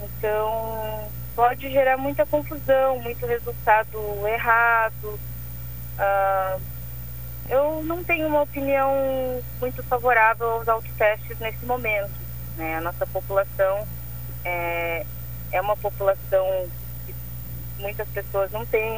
[0.03, 3.99] Então, pode gerar muita confusão, muito resultado
[4.29, 5.19] errado.
[5.99, 6.59] Ah,
[7.49, 12.11] eu não tenho uma opinião muito favorável aos autotestes nesse momento.
[12.57, 12.77] Né?
[12.77, 13.87] A nossa população
[14.45, 15.05] é,
[15.53, 16.67] é uma população
[17.07, 17.15] que
[17.79, 18.91] muitas pessoas não têm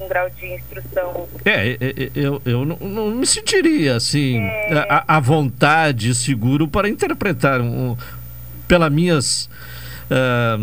[0.00, 4.40] um grau de instrução É, é, é, eu, eu não, não me sentiria assim
[4.88, 7.96] à à vontade seguro para interpretar um,
[8.66, 9.50] pelas minhas
[10.10, 10.56] ah,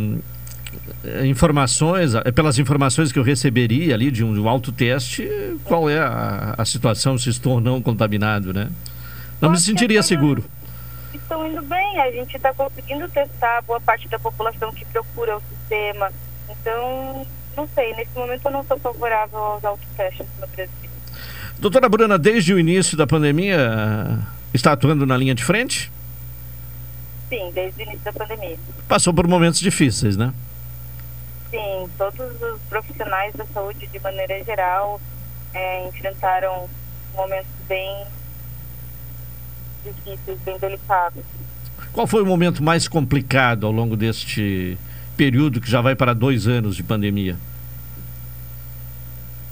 [1.26, 5.30] informações, ah, pelas informações que eu receberia ali de um, de um autoteste,
[5.64, 8.70] qual é a, a situação, se estou ou não contaminado, né?
[9.39, 10.43] Não me sentiria seguro.
[11.14, 12.00] estão indo bem.
[12.02, 16.12] A gente está conseguindo testar boa parte da população que procura o sistema.
[16.50, 17.26] Então,
[17.56, 20.89] não sei, nesse momento eu não sou favorável aos autotestes no Brasil.
[21.58, 24.20] Doutora Bruna, desde o início da pandemia,
[24.54, 25.91] está atuando na linha de frente?
[27.30, 28.58] Sim, desde o início da pandemia.
[28.88, 30.34] Passou por momentos difíceis, né?
[31.50, 35.02] Sim, todos os profissionais da saúde, de maneira geral,
[35.54, 36.70] é, enfrentaram
[37.16, 38.06] momentos bem
[39.84, 41.24] difíceis, bem delicados.
[41.91, 44.78] Qual foi o momento mais complicado ao longo deste
[45.18, 47.36] período que já vai para dois anos de pandemia?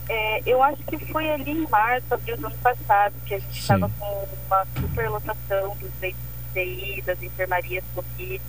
[0.07, 3.59] É, eu acho que foi ali em março, abril do ano passado, que a gente
[3.59, 6.21] estava com uma superlotação dos leitos
[6.53, 8.41] de TI, das enfermarias Covid.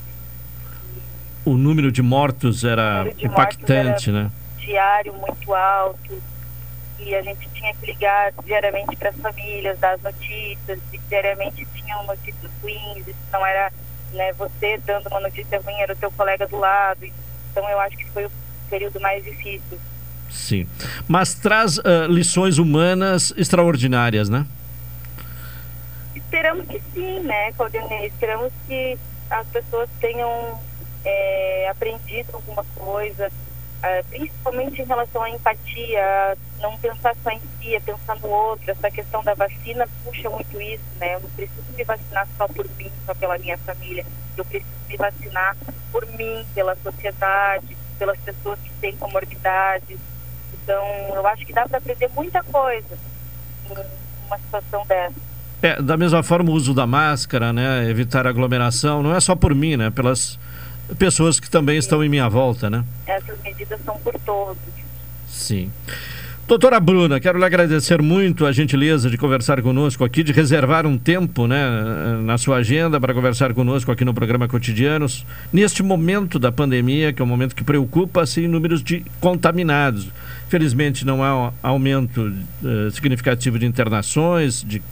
[1.49, 4.31] O número de mortos era de impactante, mortos era né?
[4.59, 6.23] Diário muito alto.
[6.99, 10.79] E a gente tinha que ligar diariamente para as famílias, dar as notícias.
[10.93, 13.09] E diariamente tinham notícias ruins.
[13.09, 13.73] Isso não era
[14.13, 17.07] né, você dando uma notícia ruim, era o teu colega do lado.
[17.51, 18.31] Então eu acho que foi o
[18.69, 19.79] período mais difícil.
[20.29, 20.69] Sim.
[21.07, 24.47] Mas traz ah, lições humanas extraordinárias, né?
[26.15, 28.07] Esperamos que sim, né, Claudinei?
[28.07, 28.99] Esperamos que
[29.31, 30.61] as pessoas tenham
[31.05, 33.31] é, aprendido alguma coisa,
[33.83, 38.71] ah, principalmente em relação à empatia, não pensar só em si, é pensar no outro.
[38.71, 41.15] Essa questão da vacina puxa muito isso, né?
[41.15, 44.05] Eu não preciso me vacinar só por mim, só pela minha família.
[44.37, 45.57] Eu preciso me vacinar
[45.93, 49.99] por mim, pela sociedade, pelas pessoas que têm comorbidades.
[50.55, 50.85] Então,
[51.15, 52.99] eu acho que dá para aprender muita coisa
[53.69, 55.29] numa situação dessa.
[55.63, 57.89] É, da mesma forma, o uso da máscara, né?
[57.89, 59.91] Evitar aglomeração, não é só por mim, né?
[59.91, 60.39] Pelas
[60.97, 62.85] pessoas que também estão em minha volta, né?
[63.07, 64.57] Essas medidas são por todos.
[65.29, 65.71] Sim.
[66.49, 70.97] Doutora Bruna, quero lhe agradecer muito a gentileza de conversar conosco aqui, de reservar um
[70.97, 71.63] tempo né,
[72.25, 77.21] na sua agenda para conversar conosco aqui no programa Cotidianos, neste momento da pandemia, que
[77.21, 80.09] é um momento que preocupa assim, números de contaminados.
[80.49, 82.33] Felizmente não há aumento
[82.65, 84.83] eh, significativo de internações, de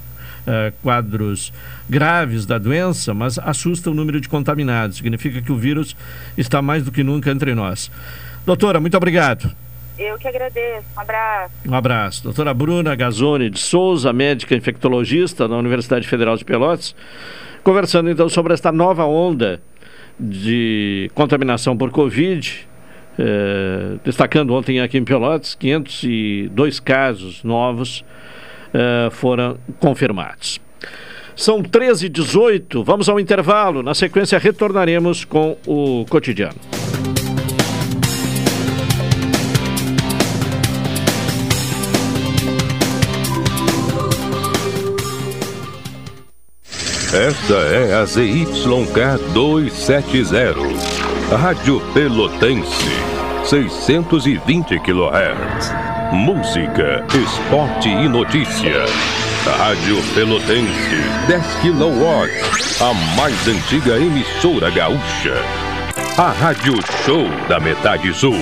[0.46, 1.52] eh, quadros
[1.88, 4.98] graves da doença, mas assusta o número de contaminados.
[4.98, 5.96] Significa que o vírus
[6.36, 7.90] está mais do que nunca entre nós.
[8.44, 9.50] Doutora, muito obrigado.
[9.98, 10.84] Eu que agradeço.
[10.96, 11.54] Um abraço.
[11.66, 12.22] Um abraço.
[12.22, 16.94] Doutora Bruna Gazzoni de Souza, médica infectologista da Universidade Federal de Pelotas,
[17.64, 19.60] conversando então sobre esta nova onda
[20.20, 22.68] de contaminação por Covid.
[23.18, 28.04] eh, destacando ontem aqui em Pelotas, 502 casos novos
[28.76, 30.60] eh, foram confirmados.
[31.34, 33.82] São 13 e 18 vamos ao intervalo.
[33.82, 36.56] Na sequência, retornaremos com o cotidiano.
[47.14, 50.54] Esta é a ZYK 270,
[51.34, 52.90] Rádio Pelotense,
[53.46, 55.85] 620 kHz.
[56.12, 58.84] Música, esporte e notícia.
[59.58, 60.96] Rádio Pelotense,
[61.26, 65.34] 10 kW, a mais antiga emissora gaúcha.
[66.16, 68.36] A Rádio Show da Metade Sul.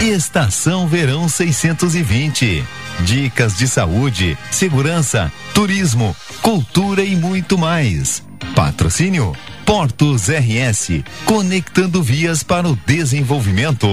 [0.00, 2.64] Estação Verão 620.
[3.00, 8.22] Dicas de saúde, segurança, turismo, cultura e muito mais.
[8.54, 9.34] Patrocínio
[9.66, 13.88] Portos RS, conectando vias para o desenvolvimento.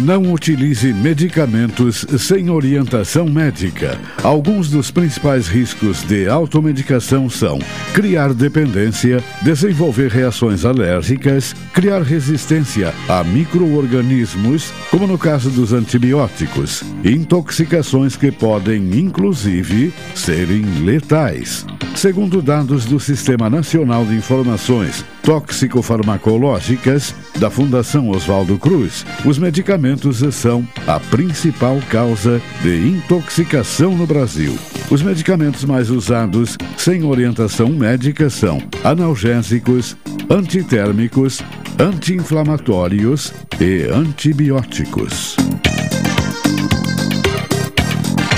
[0.00, 3.98] Não utilize medicamentos sem orientação médica.
[4.22, 7.58] Alguns dos principais riscos de automedicação são
[7.92, 18.14] criar dependência, desenvolver reações alérgicas, criar resistência a microorganismos, como no caso dos antibióticos, intoxicações
[18.14, 21.66] que podem, inclusive, serem letais.
[21.96, 29.87] Segundo dados do Sistema Nacional de Informações Tóxico-Farmacológicas da Fundação Oswaldo Cruz, os medicamentos
[30.32, 34.56] são a principal causa de intoxicação no Brasil.
[34.90, 39.96] Os medicamentos mais usados sem orientação médica são analgésicos,
[40.28, 41.40] antitérmicos,
[41.78, 45.36] anti-inflamatórios e antibióticos.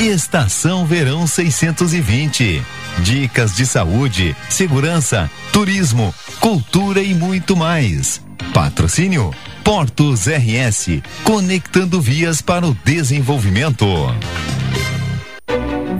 [0.00, 2.62] Estação Verão 620.
[3.00, 8.20] Dicas de saúde, segurança, turismo, cultura e muito mais.
[8.52, 9.32] Patrocínio
[9.64, 13.86] Portos RS, conectando vias para o desenvolvimento.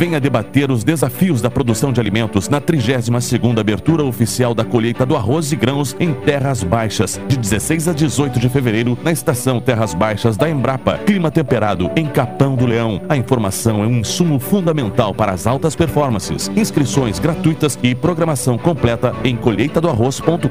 [0.01, 5.14] Venha debater os desafios da produção de alimentos na 32ª abertura oficial da colheita do
[5.14, 9.92] arroz e grãos em Terras Baixas, de 16 a 18 de fevereiro, na estação Terras
[9.92, 10.96] Baixas da Embrapa.
[11.05, 13.03] Clima temperado em Capão do Leão.
[13.11, 16.51] A informação é um insumo fundamental para as altas performances.
[16.57, 20.48] Inscrições gratuitas e programação completa em colheitadoarroz.com.br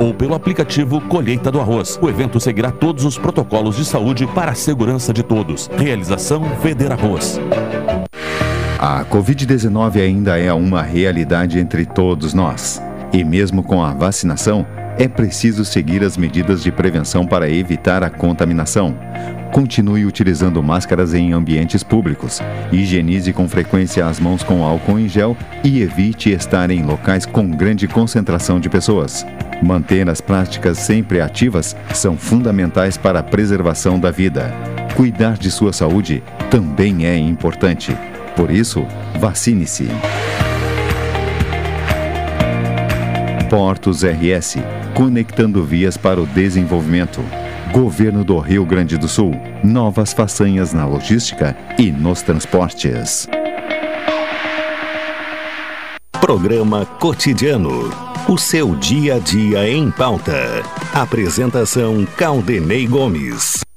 [0.00, 1.96] ou pelo aplicativo Colheita do Arroz.
[2.02, 5.70] O evento seguirá todos os protocolos de saúde para a segurança de todos.
[5.76, 7.38] Realização Feder Arroz.
[8.78, 12.80] A Covid-19 ainda é uma realidade entre todos nós.
[13.12, 14.64] E mesmo com a vacinação,
[14.96, 18.96] é preciso seguir as medidas de prevenção para evitar a contaminação.
[19.50, 22.40] Continue utilizando máscaras em ambientes públicos.
[22.70, 27.50] Higienize com frequência as mãos com álcool em gel e evite estar em locais com
[27.50, 29.26] grande concentração de pessoas.
[29.60, 34.54] Manter as práticas sempre ativas são fundamentais para a preservação da vida.
[34.94, 37.96] Cuidar de sua saúde também é importante.
[38.38, 38.86] Por isso,
[39.18, 39.88] vacine-se.
[43.50, 44.58] Portos RS
[44.94, 47.20] conectando vias para o desenvolvimento.
[47.72, 49.34] Governo do Rio Grande do Sul.
[49.64, 53.26] Novas façanhas na logística e nos transportes.
[56.20, 57.90] Programa Cotidiano.
[58.28, 60.62] O seu dia a dia em pauta.
[60.94, 63.67] Apresentação Caldenei Gomes.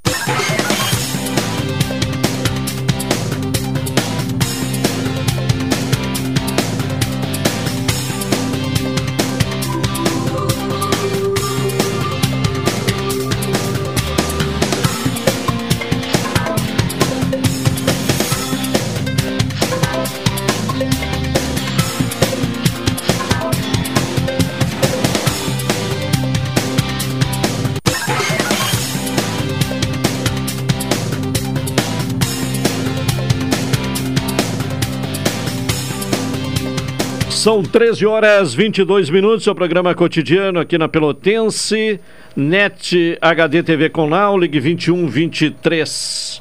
[37.41, 41.99] São 13 horas 22 minutos, seu programa cotidiano aqui na Pelotense,
[42.35, 46.39] NET HD TV com Now, Ligue 21 23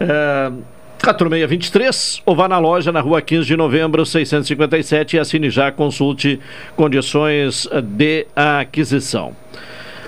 [0.00, 0.50] é,
[1.04, 6.40] 4623, ou vá na loja na rua 15 de novembro, 657 e assine já, consulte
[6.74, 9.36] condições de aquisição.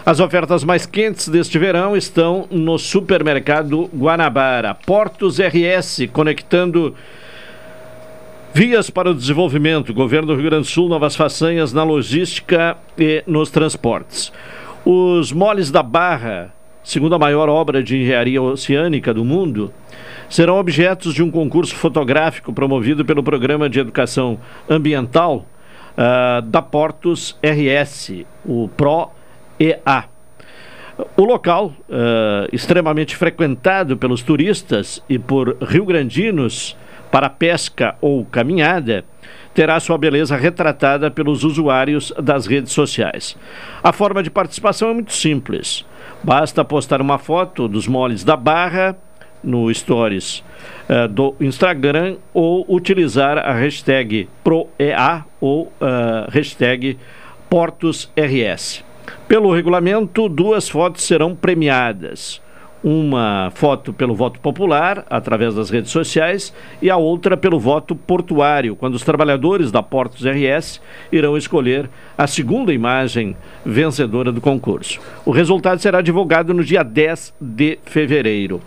[0.05, 4.75] As ofertas mais quentes deste verão estão no supermercado Guanabara.
[4.75, 6.97] Portos RS, conectando
[8.53, 9.95] Vias para o desenvolvimento.
[9.95, 14.33] Governo do Rio Grande do Sul, novas façanhas na logística e nos transportes.
[14.85, 19.73] Os moles da Barra, segunda maior obra de engenharia oceânica do mundo,
[20.29, 25.47] serão objetos de um concurso fotográfico promovido pelo Programa de Educação Ambiental
[25.93, 30.07] uh, da Portos RS, o PRO-EA.
[31.17, 36.77] O local, uh, extremamente frequentado pelos turistas e por rio-grandinos,
[37.11, 39.05] para pesca ou caminhada,
[39.53, 43.37] terá sua beleza retratada pelos usuários das redes sociais.
[43.83, 45.85] A forma de participação é muito simples.
[46.23, 48.97] Basta postar uma foto dos moles da barra
[49.43, 50.45] no Stories
[50.89, 56.99] uh, do Instagram ou utilizar a hashtag ProEA ou uh, hashtag
[57.49, 58.85] PortosRS.
[59.27, 62.41] Pelo regulamento, duas fotos serão premiadas
[62.83, 68.75] uma foto pelo voto popular, através das redes sociais, e a outra pelo voto portuário,
[68.75, 70.81] quando os trabalhadores da Portos RS
[71.13, 75.01] irão escolher a segunda imagem vencedora do concurso.
[75.25, 78.61] O resultado será divulgado no dia 10 de fevereiro.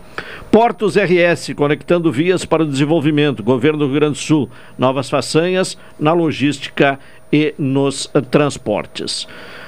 [0.50, 4.48] Portos RS, conectando vias para o desenvolvimento, Governo do Rio Grande do Sul,
[4.78, 6.98] novas façanhas na logística
[7.32, 9.26] e nos transportes.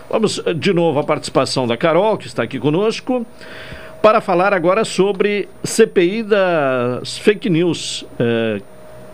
[0.09, 3.27] Vamos de novo à participação da Carol, que está aqui conosco
[4.07, 8.61] para falar agora sobre CPI das fake news, eh,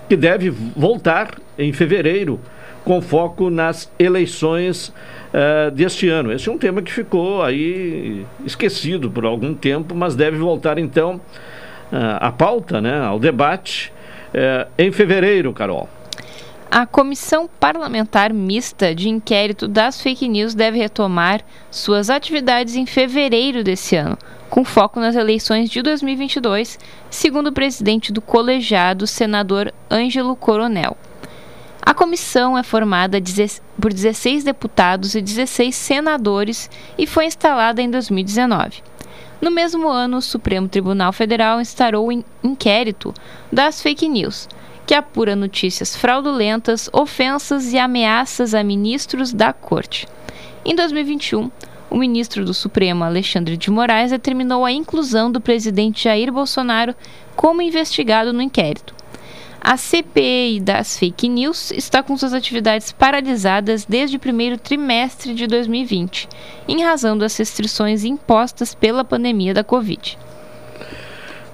[0.06, 2.38] que deve voltar em fevereiro,
[2.84, 4.92] com foco nas eleições
[5.32, 6.30] eh, deste ano.
[6.30, 11.18] Esse é um tema que ficou aí esquecido por algum tempo, mas deve voltar então
[11.90, 13.90] eh, à pauta, né, ao debate,
[14.76, 15.88] em fevereiro, Carol.
[16.70, 21.40] A Comissão Parlamentar Mista de Inquérito das Fake News deve retomar
[21.70, 24.18] suas atividades em fevereiro desse ano,
[24.52, 26.78] com foco nas eleições de 2022,
[27.08, 30.94] segundo o presidente do colegiado, senador Ângelo Coronel.
[31.80, 33.16] A comissão é formada
[33.80, 38.82] por 16 deputados e 16 senadores e foi instalada em 2019.
[39.40, 43.14] No mesmo ano, o Supremo Tribunal Federal instaurou um inquérito
[43.50, 44.50] das fake news,
[44.86, 50.06] que apura notícias fraudulentas, ofensas e ameaças a ministros da Corte.
[50.62, 51.50] Em 2021,
[51.92, 56.94] o ministro do Supremo, Alexandre de Moraes, determinou a inclusão do presidente Jair Bolsonaro
[57.36, 58.94] como investigado no inquérito.
[59.60, 65.46] A CPI das fake news está com suas atividades paralisadas desde o primeiro trimestre de
[65.46, 66.30] 2020,
[66.66, 70.18] em razão das restrições impostas pela pandemia da Covid.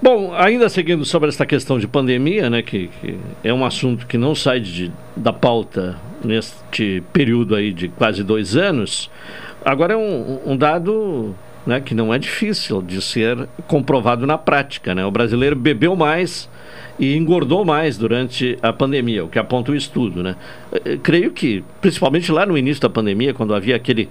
[0.00, 4.16] Bom, ainda seguindo sobre esta questão de pandemia, né, que, que é um assunto que
[4.16, 9.10] não sai de, da pauta neste período aí de quase dois anos,
[9.68, 11.34] Agora é um, um dado
[11.66, 14.94] né, que não é difícil de ser comprovado na prática.
[14.94, 15.04] Né?
[15.04, 16.48] O brasileiro bebeu mais
[16.98, 20.22] e engordou mais durante a pandemia, o que aponta o estudo.
[20.22, 20.36] Né?
[20.82, 24.08] Eu creio que, principalmente lá no início da pandemia, quando havia aquele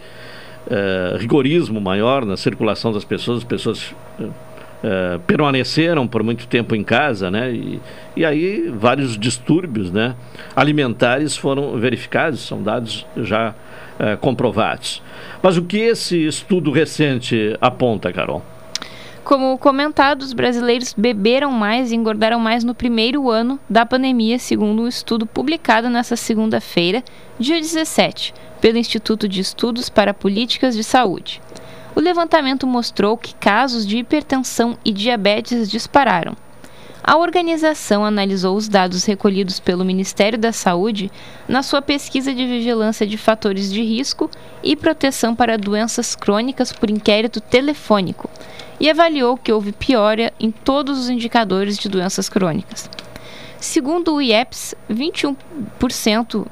[0.68, 6.76] uh, rigorismo maior na circulação das pessoas, as pessoas uh, uh, permaneceram por muito tempo
[6.76, 7.52] em casa, né?
[7.52, 7.82] E,
[8.16, 10.16] e aí vários distúrbios né,
[10.56, 13.56] alimentares foram verificados, são dados já
[14.22, 15.02] comprovados.
[15.42, 18.44] Mas o que esse estudo recente aponta, Carol?
[19.24, 24.84] Como comentado, os brasileiros beberam mais e engordaram mais no primeiro ano da pandemia, segundo
[24.84, 27.04] um estudo publicado nesta segunda-feira,
[27.38, 31.42] dia 17, pelo Instituto de Estudos para Políticas de Saúde.
[31.94, 36.38] O levantamento mostrou que casos de hipertensão e diabetes dispararam.
[37.08, 41.10] A organização analisou os dados recolhidos pelo Ministério da Saúde
[41.48, 44.30] na sua pesquisa de vigilância de fatores de risco
[44.62, 48.30] e proteção para doenças crônicas por inquérito telefônico
[48.78, 52.90] e avaliou que houve piora em todos os indicadores de doenças crônicas.
[53.58, 55.38] Segundo o IEPS, 21%,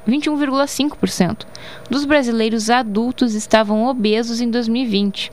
[0.08, 1.44] 21,5%
[1.90, 5.30] dos brasileiros adultos estavam obesos em 2020.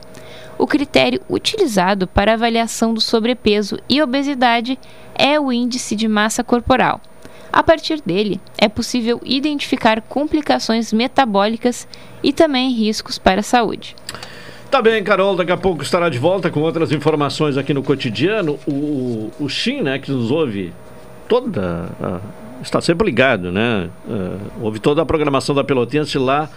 [0.64, 4.78] O critério utilizado para avaliação do sobrepeso e obesidade
[5.14, 7.02] é o índice de massa corporal.
[7.52, 11.86] A partir dele, é possível identificar complicações metabólicas
[12.22, 13.94] e também riscos para a saúde.
[14.70, 18.58] Tá bem, Carol, daqui a pouco estará de volta com outras informações aqui no cotidiano.
[18.66, 20.72] O, o né, que nos ouve
[21.28, 21.90] toda.
[22.00, 22.20] A,
[22.62, 23.90] está sempre ligado, né?
[24.08, 26.48] Uh, ouve toda a programação da Pelotense lá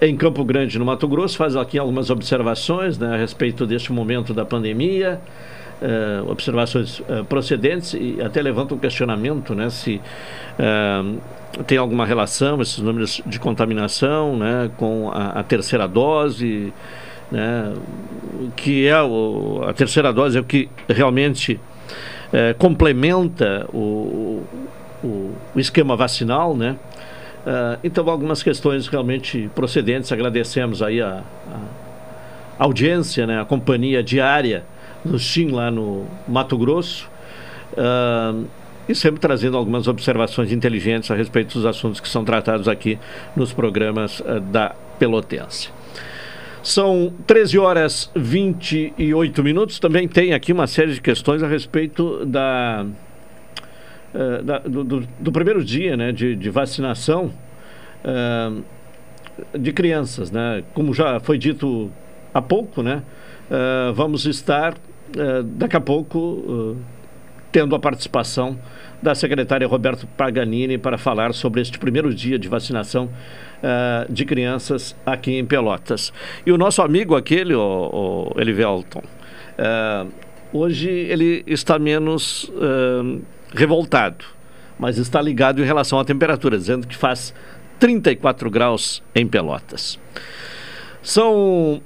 [0.00, 4.32] em Campo Grande, no Mato Grosso, faz aqui algumas observações né, a respeito deste momento
[4.32, 5.20] da pandemia.
[5.82, 10.00] Uh, observações uh, procedentes e até levanta um questionamento né, se
[10.56, 11.18] uh,
[11.66, 16.72] tem alguma relação esses números de contaminação né, com a, a terceira dose
[17.32, 17.74] né,
[18.54, 21.58] que é o, a terceira dose é o que realmente
[22.58, 24.46] complementa o,
[25.02, 26.76] o, o, esquema vacinal, né?
[27.42, 30.12] Uh, então, algumas questões realmente procedentes.
[30.12, 31.22] Agradecemos aí a,
[32.58, 34.64] a audiência, né, a companhia diária
[35.04, 37.10] do SIM lá no Mato Grosso.
[37.72, 38.46] Uh,
[38.88, 42.98] e sempre trazendo algumas observações inteligentes a respeito dos assuntos que são tratados aqui
[43.34, 45.70] nos programas uh, da Pelotense.
[46.62, 49.80] São 13 horas 28 minutos.
[49.80, 52.86] Também tem aqui uma série de questões a respeito da,
[54.14, 57.32] uh, da do, do, do, primeiro dia né, de, de vacinação
[58.04, 58.62] uh,
[59.58, 60.30] de crianças.
[60.30, 60.62] Né?
[60.74, 61.90] Como já foi dito
[62.32, 63.02] há pouco, né,
[63.50, 64.74] uh, vamos estar
[65.58, 66.74] daqui a pouco
[67.52, 68.58] tendo a participação
[69.02, 74.96] da secretária Roberto Paganini para falar sobre este primeiro dia de vacinação uh, de crianças
[75.04, 76.12] aqui em Pelotas.
[76.46, 80.10] E o nosso amigo aquele, o, o Elivelton, uh,
[80.52, 83.20] hoje ele está menos uh,
[83.54, 84.24] revoltado,
[84.78, 87.34] mas está ligado em relação à temperatura, dizendo que faz
[87.78, 89.98] 34 graus em Pelotas.
[91.02, 91.82] São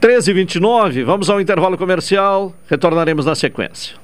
[0.00, 3.96] 13h29, vamos ao intervalo comercial, retornaremos na sequência.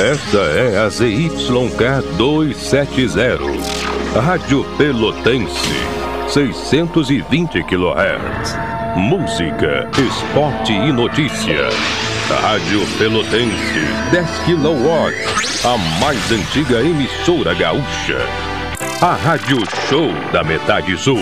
[0.00, 3.79] Esta é a ZYK 270,
[4.14, 5.70] Rádio Pelotense,
[6.28, 8.56] 620 kHz.
[8.96, 11.68] Música, esporte e notícia.
[12.42, 13.80] Rádio Pelotense,
[14.10, 18.18] 10 kW, a mais antiga emissora gaúcha.
[19.00, 19.58] A Rádio
[19.88, 21.20] Show da Metade Sul.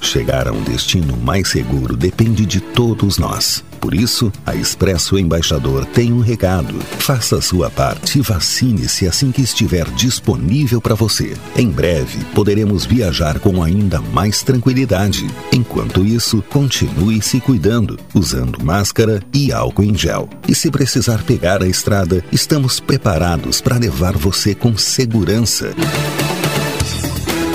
[0.00, 3.64] Chegar a um destino mais seguro depende de todos nós.
[3.80, 6.78] Por isso, a Expresso Embaixador tem um recado.
[6.98, 11.34] Faça sua parte e vacine-se assim que estiver disponível para você.
[11.56, 15.26] Em breve, poderemos viajar com ainda mais tranquilidade.
[15.52, 20.28] Enquanto isso, continue se cuidando, usando máscara e álcool em gel.
[20.46, 25.74] E se precisar pegar a estrada, estamos preparados para levar você com segurança.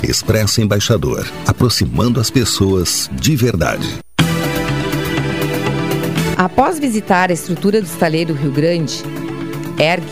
[0.01, 4.04] Expresso Embaixador, aproximando as pessoas de verdade.
[6.37, 9.01] Após visitar a estrutura do estaleiro Rio Grande,
[9.79, 10.05] ERG,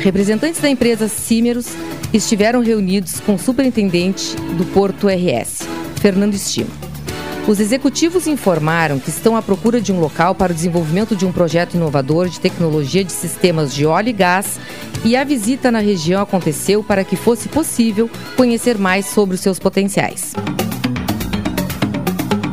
[0.00, 1.68] representantes da empresa Cimeros
[2.12, 5.60] estiveram reunidos com o superintendente do Porto RS,
[6.00, 6.70] Fernando Estima.
[7.46, 11.30] Os executivos informaram que estão à procura de um local para o desenvolvimento de um
[11.30, 14.58] projeto inovador de tecnologia de sistemas de óleo e gás
[15.04, 19.60] e a visita na região aconteceu para que fosse possível conhecer mais sobre os seus
[19.60, 20.32] potenciais.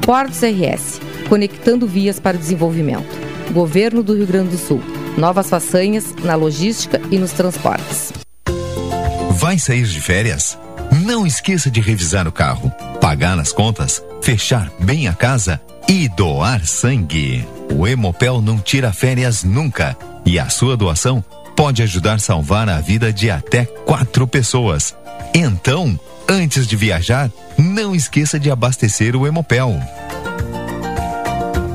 [0.06, 3.08] Portos RS conectando vias para o desenvolvimento.
[3.52, 4.82] Governo do Rio Grande do Sul.
[5.18, 8.12] Novas façanhas na logística e nos transportes.
[9.32, 10.58] Vai sair de férias?
[11.06, 16.66] Não esqueça de revisar o carro, pagar as contas, fechar bem a casa e doar
[16.66, 17.46] sangue.
[17.72, 21.24] O Hemopel não tira férias nunca e a sua doação
[21.56, 24.96] pode ajudar a salvar a vida de até quatro pessoas.
[25.34, 25.98] Então,
[26.28, 29.80] antes de viajar, não esqueça de abastecer o Hemopel.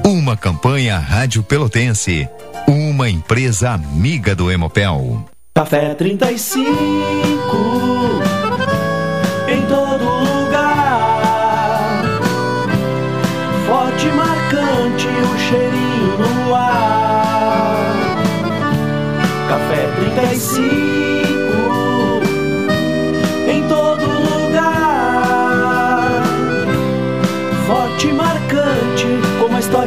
[0.05, 2.29] Uma campanha Rádio Pelotense,
[2.67, 5.25] uma empresa amiga do Hemopel.
[5.55, 8.00] Café 35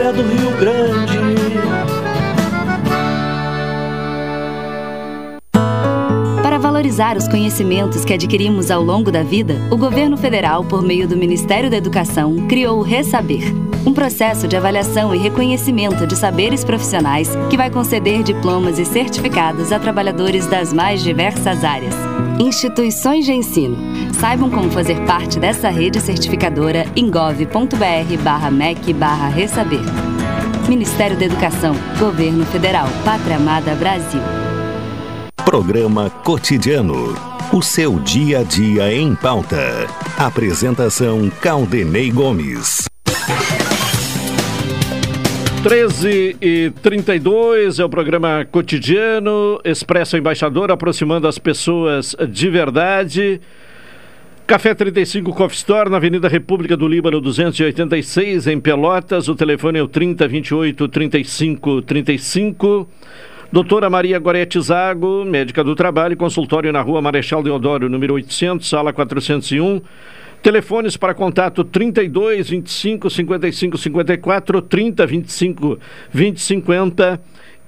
[0.03, 1.17] história do Rio Grande.
[6.41, 11.07] Para valorizar os conhecimentos que adquirimos ao longo da vida, o governo federal, por meio
[11.07, 13.43] do Ministério da Educação, criou o Resaber,
[13.86, 19.71] um processo de avaliação e reconhecimento de saberes profissionais que vai conceder diplomas e certificados
[19.71, 21.93] a trabalhadores das mais diversas áreas.
[22.39, 23.77] Instituições de ensino.
[24.13, 29.81] Saibam como fazer parte dessa rede certificadora em gov.br/mec/resaber.
[30.67, 34.21] Ministério da Educação, Governo Federal, Pátria Amada Brasil.
[35.43, 37.13] Programa Cotidiano.
[37.51, 39.86] O seu dia a dia em pauta.
[40.17, 42.88] Apresentação Caldenei Gomes.
[45.64, 53.39] 13 e 32 é o programa cotidiano, Expresso Embaixador, aproximando as pessoas de verdade.
[54.45, 59.30] Café 35 Coffee Store, na Avenida República do Líbano, 286, em Pelotas.
[59.30, 62.89] O telefone é o 3028 35 35.
[63.49, 68.91] Doutora Maria Gorete Zago, médica do trabalho, consultório na rua Marechal Deodoro, número 800, sala
[68.91, 69.82] 401.
[70.43, 75.79] Telefones para contato 32 25 55 54, 30 25
[76.11, 77.21] 20 50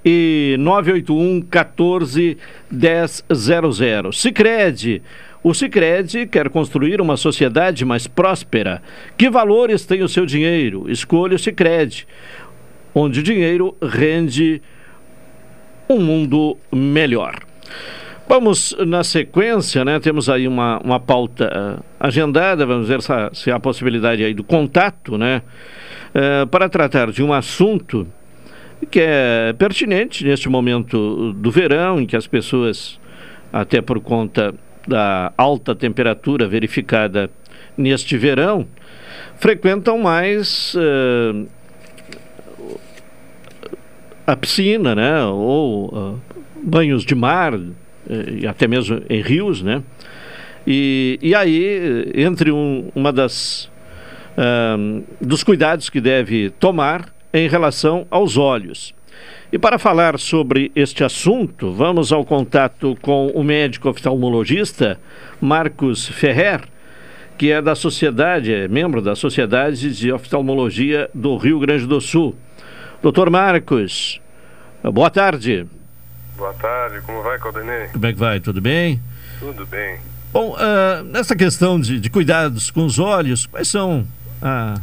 [0.04, 2.38] e 981 14
[2.70, 4.12] 1000.
[4.12, 5.02] Sicredi.
[5.42, 8.84] O Sicredi quer construir uma sociedade mais próspera.
[9.18, 10.92] Que valores tem o seu dinheiro?
[10.92, 12.06] Escolha o Sicredi,
[12.94, 14.62] onde o dinheiro rende
[15.90, 17.40] um mundo melhor.
[18.28, 20.00] Vamos na sequência, né?
[20.00, 21.46] Temos aí uma, uma pauta
[21.80, 25.44] uh, agendada, vamos ver se há, se há possibilidade aí do contato, né?
[26.10, 28.08] Uh, para tratar de um assunto
[28.90, 33.00] que é pertinente neste momento do verão, em que as pessoas,
[33.54, 34.56] até por conta
[34.88, 37.30] da alta temperatura verificada
[37.78, 38.66] neste verão,
[39.38, 41.48] frequentam mais uh,
[44.26, 45.24] a piscina, né?
[45.26, 46.20] Ou
[46.64, 47.54] banhos de mar,
[48.10, 49.82] e até mesmo em rios, né?
[50.68, 53.70] E, e aí, entre um, uma das
[54.38, 58.94] um, dos cuidados que deve tomar em relação aos olhos.
[59.52, 65.00] E para falar sobre este assunto, vamos ao contato com o médico oftalmologista
[65.40, 66.62] Marcos Ferrer,
[67.38, 72.36] que é da sociedade, é membro da Sociedade de Oftalmologia do Rio Grande do Sul.
[73.02, 74.20] Doutor Marcos,
[74.84, 75.68] boa tarde.
[76.38, 77.88] Boa tarde, como vai, Caldenei?
[77.88, 78.40] Como é que vai?
[78.40, 79.02] Tudo bem?
[79.40, 80.00] Tudo bem.
[80.34, 84.02] Bom, uh, nessa questão de, de, cuidados com os olhos, quais são
[84.42, 84.82] uh,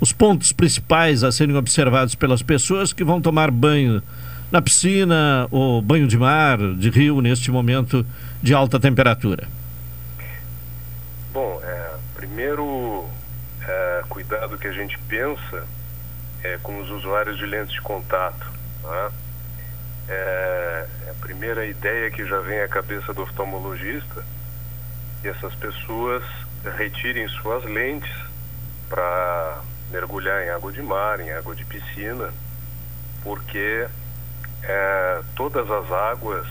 [0.00, 4.02] os pontos principais a serem observados pelas pessoas que vão tomar banho
[4.50, 8.04] na piscina ou banho de mar, de rio, neste momento
[8.42, 9.46] de alta temperatura?
[11.34, 13.06] Bom, é, primeiro
[13.60, 15.66] é, cuidado que a gente pensa
[16.42, 18.50] é com os usuários de lentes de contato.
[18.82, 19.10] Né?
[20.08, 24.24] É, a primeira ideia que já vem à cabeça do oftalmologista
[25.22, 26.24] que essas pessoas
[26.76, 28.12] retirem suas lentes
[28.88, 32.32] para mergulhar em água de mar, em água de piscina,
[33.22, 33.86] porque
[34.62, 36.46] é, todas as águas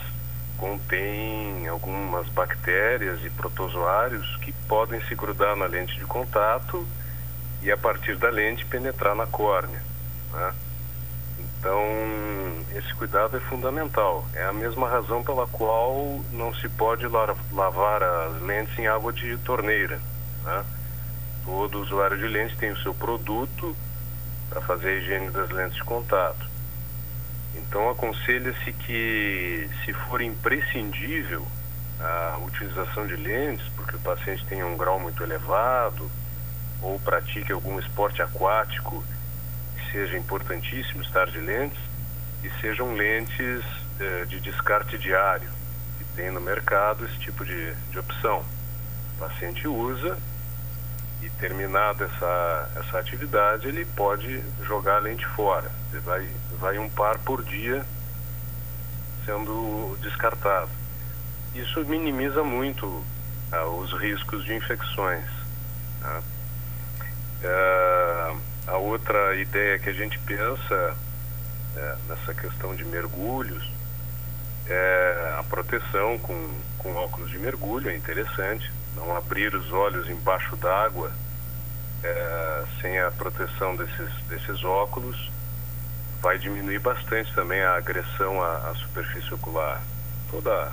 [0.58, 6.88] contêm algumas bactérias e protozoários que podem se grudar na lente de contato
[7.62, 9.84] e a partir da lente penetrar na córnea.
[10.32, 10.54] Né?
[11.62, 11.80] Então,
[12.76, 14.26] esse cuidado é fundamental.
[14.34, 19.38] É a mesma razão pela qual não se pode lavar as lentes em água de
[19.38, 20.02] torneira.
[20.44, 20.66] Né?
[21.46, 23.78] Todo usuário de lentes tem o seu produto
[24.50, 26.50] para fazer a higiene das lentes de contato.
[27.54, 31.46] Então, aconselha-se que, se for imprescindível
[32.00, 36.10] a utilização de lentes, porque o paciente tem um grau muito elevado
[36.82, 39.04] ou pratique algum esporte aquático
[39.92, 41.80] seja importantíssimo estar de lentes,
[42.44, 43.64] e sejam lentes
[44.00, 45.50] eh, de descarte diário.
[46.00, 48.44] E tem no mercado esse tipo de, de opção.
[49.16, 50.18] O paciente usa
[51.22, 55.72] e terminada essa, essa atividade, ele pode jogar a lente fora.
[55.92, 56.28] Ele vai,
[56.60, 57.86] vai um par por dia
[59.24, 60.70] sendo descartado.
[61.54, 63.06] Isso minimiza muito
[63.52, 65.26] ah, os riscos de infecções.
[66.00, 66.22] Tá?
[67.44, 68.36] Ah,
[68.72, 70.96] a outra ideia que a gente pensa
[71.76, 73.70] é, nessa questão de mergulhos
[74.66, 78.72] é a proteção com, com óculos de mergulho, é interessante.
[78.96, 81.12] Não abrir os olhos embaixo d'água
[82.02, 85.30] é, sem a proteção desses, desses óculos
[86.22, 89.82] vai diminuir bastante também a agressão à, à superfície ocular.
[90.30, 90.72] Toda,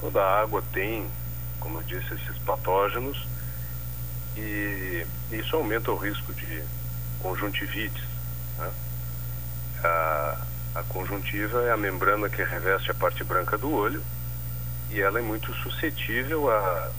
[0.00, 1.10] toda a água tem,
[1.58, 3.26] como eu disse, esses patógenos
[4.36, 6.62] e isso aumenta o risco de
[7.20, 8.04] conjuntivites.
[8.58, 8.70] Né?
[9.84, 10.38] A,
[10.76, 14.02] a conjuntiva é a membrana que reveste a parte branca do olho
[14.90, 16.90] e ela é muito suscetível a,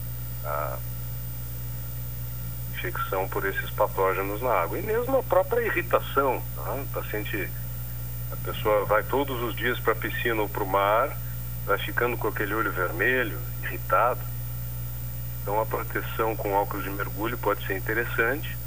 [0.46, 0.78] a
[2.74, 4.78] infecção por esses patógenos na água.
[4.78, 6.42] E mesmo a própria irritação.
[6.58, 6.86] Né?
[6.90, 7.50] O paciente,
[8.32, 11.18] a pessoa vai todos os dias para a piscina ou para o mar,
[11.66, 14.22] vai ficando com aquele olho vermelho, irritado.
[15.42, 18.58] Então a proteção com óculos de mergulho pode ser interessante.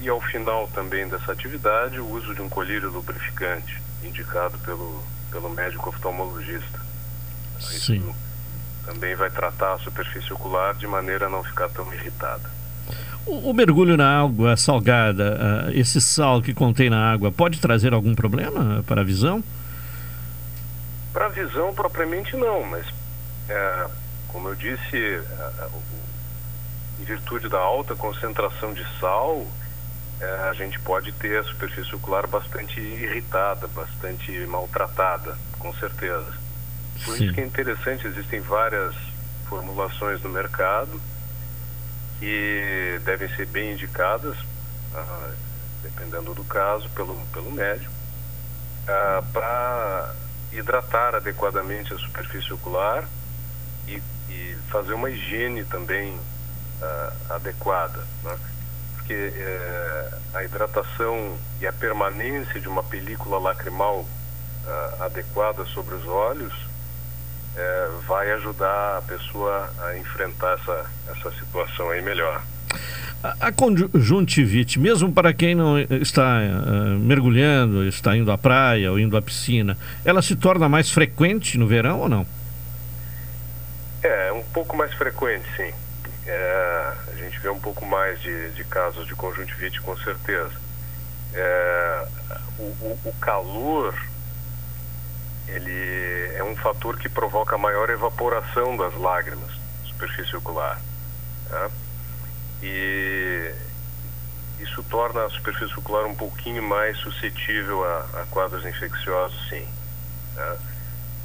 [0.00, 5.48] E ao final também dessa atividade, o uso de um colírio lubrificante, indicado pelo, pelo
[5.50, 6.80] médico oftalmologista.
[7.60, 7.96] Sim.
[7.96, 8.14] Isso
[8.84, 12.50] também vai tratar a superfície ocular de maneira a não ficar tão irritada.
[13.26, 17.94] O, o mergulho na água salgada, uh, esse sal que contém na água, pode trazer
[17.94, 19.42] algum problema para a visão?
[21.12, 22.86] Para a visão, propriamente não, mas
[23.48, 23.86] é,
[24.28, 25.68] como eu disse, é,
[27.00, 29.63] em virtude da alta concentração de sal, é,
[30.20, 36.32] a gente pode ter a superfície ocular bastante irritada, bastante maltratada, com certeza.
[37.04, 37.24] Por Sim.
[37.24, 38.94] isso que é interessante, existem várias
[39.48, 41.00] formulações no mercado
[42.18, 44.36] que devem ser bem indicadas,
[44.94, 45.30] ah,
[45.82, 47.92] dependendo do caso, pelo, pelo médico,
[48.88, 50.14] ah, para
[50.52, 53.04] hidratar adequadamente a superfície ocular
[53.88, 54.00] e,
[54.30, 56.18] e fazer uma higiene também
[56.80, 58.06] ah, adequada.
[58.22, 58.38] Né?
[59.04, 64.04] Porque eh, a hidratação e a permanência de uma película lacrimal
[64.98, 66.54] adequada sobre os olhos
[67.56, 72.42] é, vai ajudar a pessoa a enfrentar essa, essa situação aí melhor.
[73.22, 78.98] A, a conjuntivite, mesmo para quem não está uh, mergulhando, está indo à praia ou
[78.98, 82.26] indo à piscina, ela se torna mais frequente no verão ou não?
[84.02, 85.72] É, um pouco mais frequente, sim.
[86.26, 86.92] É,
[87.44, 90.52] vê um pouco mais de, de casos de conjuntivite, com certeza.
[91.34, 92.08] É,
[92.58, 93.94] o, o, o calor
[95.46, 99.50] ele é um fator que provoca maior evaporação das lágrimas,
[99.84, 100.80] superfície ocular.
[101.50, 101.70] Tá?
[102.62, 103.54] E
[104.60, 109.68] isso torna a superfície ocular um pouquinho mais suscetível a, a quadros infecciosos, sim.
[110.34, 110.56] Tá?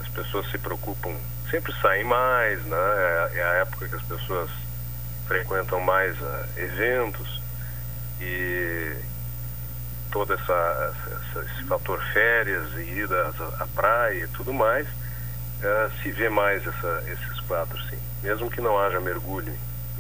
[0.02, 1.16] As pessoas se preocupam,
[1.50, 2.78] sempre saem mais, né?
[2.78, 4.50] É, é a época que as pessoas
[5.30, 7.40] frequentam mais uh, eventos
[8.20, 8.96] e,
[10.12, 10.96] todo essa,
[11.32, 16.66] essa, esse fator férias e ida à, praia e tudo mais, uh, se vê mais
[16.66, 17.98] essa, esses quadros, sim.
[18.24, 19.54] Mesmo que não haja mergulho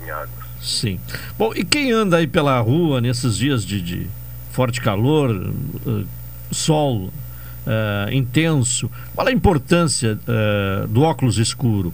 [0.04, 0.50] em, águas.
[0.60, 1.00] Sim.
[1.38, 4.10] Bom, e quem anda aí pela rua nesses dias de, de
[4.52, 6.08] forte calor, uh,
[6.52, 10.18] sol uh, intenso, qual a importância
[10.90, 11.94] do óculos escuro?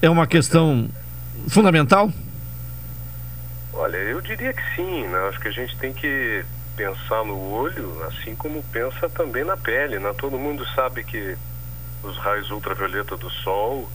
[0.00, 0.88] É uma questão
[1.48, 2.10] fundamental?
[3.72, 5.18] Olha, eu diria que sim, né?
[5.28, 6.44] Acho que a gente tem que
[6.76, 10.12] pensar no olho, assim como pensa também na pele, né?
[10.18, 11.36] Todo mundo sabe que
[12.02, 13.88] os raios ultravioleta do sol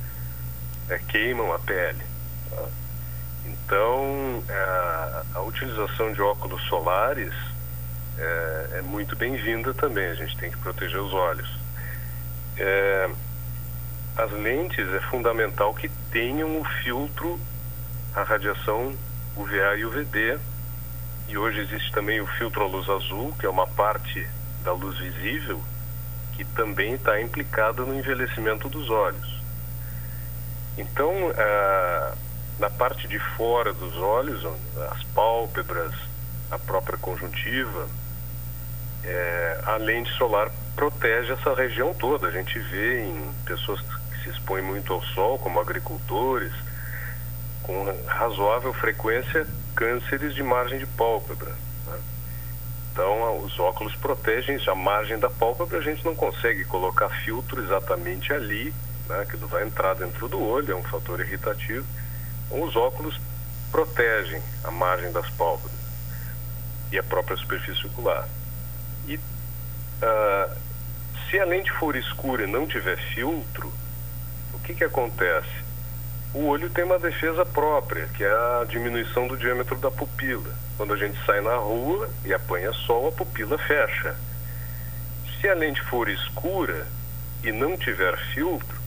[0.90, 2.04] é, queimam a pele.
[2.50, 2.66] Tá?
[3.46, 7.34] Então, é, a utilização de óculos solares
[8.18, 10.08] é, é muito bem-vinda também.
[10.08, 11.50] A gente tem que proteger os olhos.
[12.58, 13.10] É,
[14.18, 17.40] as lentes é fundamental que tenham o filtro
[18.16, 18.96] a radiação
[19.36, 20.40] UVA e UVB.
[21.28, 24.28] E hoje existe também o filtro à luz azul, que é uma parte
[24.64, 25.62] da luz visível
[26.34, 29.42] que também está implicada no envelhecimento dos olhos.
[30.78, 31.14] Então,
[32.60, 34.46] na parte de fora dos olhos,
[34.92, 35.94] as pálpebras,
[36.52, 37.88] a própria conjuntiva,
[39.04, 42.28] é, a lente solar protege essa região toda.
[42.28, 43.82] A gente vê em pessoas
[44.28, 46.54] se expõem muito ao sol, como agricultores,
[47.64, 51.52] com razoável frequência cânceres de margem de pálpebra.
[51.86, 52.00] Né?
[52.92, 58.34] Então, os óculos protegem a margem da pálpebra, a gente não consegue colocar filtro exatamente
[58.34, 58.74] ali,
[59.08, 61.86] né, que vai entrar dentro do olho, é um fator irritativo.
[62.48, 63.20] Então, os óculos
[63.72, 65.78] protegem a margem das pálpebras
[66.92, 68.28] e a própria superfície ocular.
[69.08, 70.58] E uh,
[71.30, 73.72] se a lente for escura e não tiver filtro,
[74.58, 75.68] o que, que acontece?
[76.34, 80.54] O olho tem uma defesa própria, que é a diminuição do diâmetro da pupila.
[80.76, 84.16] Quando a gente sai na rua e apanha sol, a pupila fecha.
[85.40, 86.88] Se a lente for escura
[87.44, 88.78] e não tiver filtro,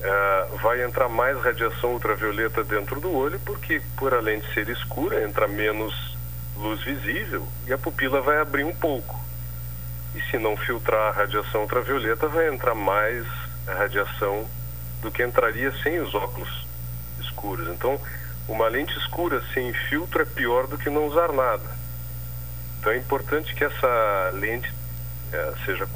[0.00, 5.22] uh, vai entrar mais radiação ultravioleta dentro do olho, porque por a lente ser escura,
[5.22, 6.16] entra menos
[6.56, 9.20] luz visível e a pupila vai abrir um pouco.
[10.14, 13.24] E se não filtrar a radiação ultravioleta, vai entrar mais
[13.66, 14.46] radiação
[15.02, 16.66] do que entraria sem os óculos
[17.20, 17.68] escuros.
[17.68, 18.00] Então,
[18.48, 21.82] uma lente escura sem filtro é pior do que não usar nada.
[22.78, 24.72] Então é importante que essa lente
[25.32, 25.86] é, seja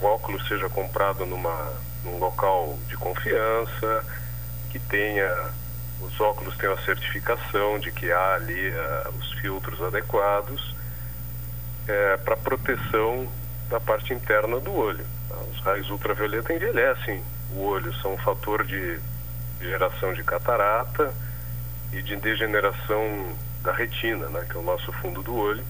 [0.00, 1.72] o óculos seja comprado numa
[2.04, 4.04] num local de confiança,
[4.70, 5.50] que tenha
[6.00, 10.76] os óculos tenham a certificação de que há ali uh, os filtros adequados
[11.88, 13.26] é, para proteção
[13.68, 15.04] da parte interna do olho.
[15.50, 17.22] Os raios ultravioleta envelhecem
[17.56, 18.98] o olho, são um fator de
[19.60, 21.12] geração de catarata
[21.92, 25.64] e de degeneração da retina, né, que é o nosso fundo do olho,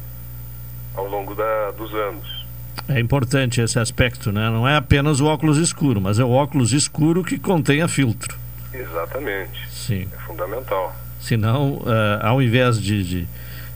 [0.95, 2.47] ao longo da, dos anos.
[2.89, 4.51] É importante esse aspecto, né?
[4.51, 8.37] Não é apenas o óculos escuro, mas é o óculos escuro que contenha filtro.
[8.73, 9.69] Exatamente.
[9.71, 10.07] Sim.
[10.13, 10.95] É fundamental.
[11.19, 13.29] Senão, uh, ao invés de, de,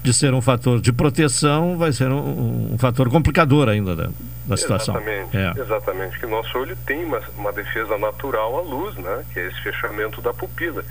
[0.03, 4.11] de, ser um fator de proteção, vai ser um, um fator complicador ainda da,
[4.51, 4.97] da situação.
[4.97, 5.37] Exatamente.
[5.37, 5.63] É.
[5.63, 6.19] Exatamente.
[6.19, 9.25] Que o nosso olho tem uma, uma defesa natural à luz, né?
[9.33, 10.85] Que é esse fechamento da pupila.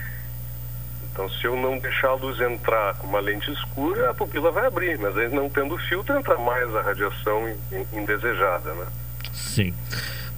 [1.11, 4.67] Então, se eu não deixar a luz entrar com uma lente escura, a pupila vai
[4.67, 7.53] abrir, mas aí não tendo filtro, entra mais a radiação
[7.93, 8.85] indesejada, né?
[9.33, 9.73] Sim.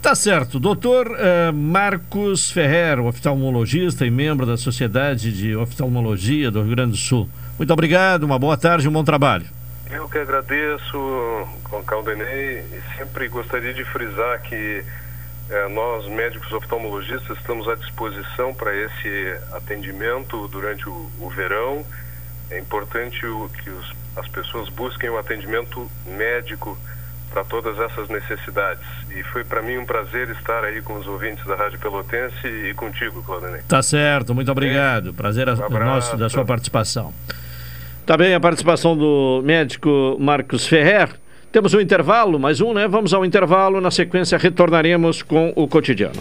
[0.02, 0.60] Tá certo.
[0.60, 6.98] Doutor uh, Marcos Ferrer, oftalmologista e membro da Sociedade de Oftalmologia do Rio Grande do
[6.98, 7.30] Sul.
[7.60, 9.45] Muito obrigado, uma boa tarde e um bom trabalho.
[9.91, 11.47] Eu que agradeço,
[11.85, 14.85] Caldenei, e sempre gostaria de frisar que
[15.49, 21.85] eh, nós, médicos oftalmologistas, estamos à disposição para esse atendimento durante o, o verão.
[22.49, 26.77] É importante o, que os, as pessoas busquem o atendimento médico
[27.30, 28.85] para todas essas necessidades.
[29.09, 32.73] E foi para mim um prazer estar aí com os ouvintes da Rádio Pelotense e
[32.73, 33.61] contigo, Claudinei.
[33.68, 35.09] Tá certo, muito obrigado.
[35.09, 35.13] É.
[35.13, 37.13] Prazer um nosso da sua participação.
[38.05, 41.09] Tá bem a participação do médico Marcos Ferrer.
[41.51, 42.87] Temos um intervalo, mais um, né?
[42.87, 43.79] Vamos ao intervalo.
[43.79, 46.15] Na sequência, retornaremos com o cotidiano.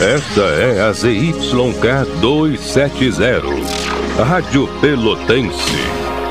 [0.00, 5.76] Esta é a ZYK 270, Rádio Pelotense,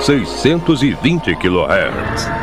[0.02, 2.43] 620 kHz.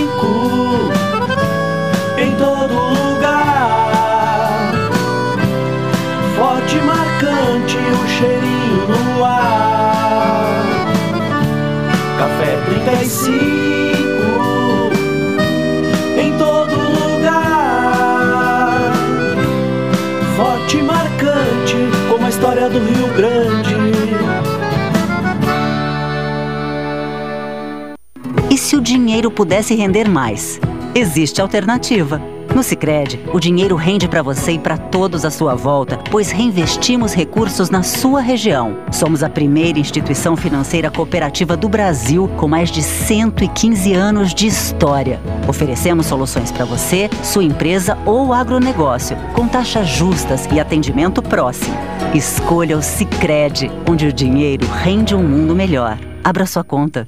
[28.91, 30.59] dinheiro pudesse render mais?
[30.93, 32.21] Existe alternativa.
[32.53, 37.13] No Sicredi, o dinheiro rende para você e para todos à sua volta, pois reinvestimos
[37.13, 38.75] recursos na sua região.
[38.91, 45.21] Somos a primeira instituição financeira cooperativa do Brasil com mais de 115 anos de história.
[45.47, 51.77] Oferecemos soluções para você, sua empresa ou agronegócio, com taxas justas e atendimento próximo.
[52.13, 55.97] Escolha o Sicredi, onde o dinheiro rende um mundo melhor.
[56.21, 57.07] Abra sua conta.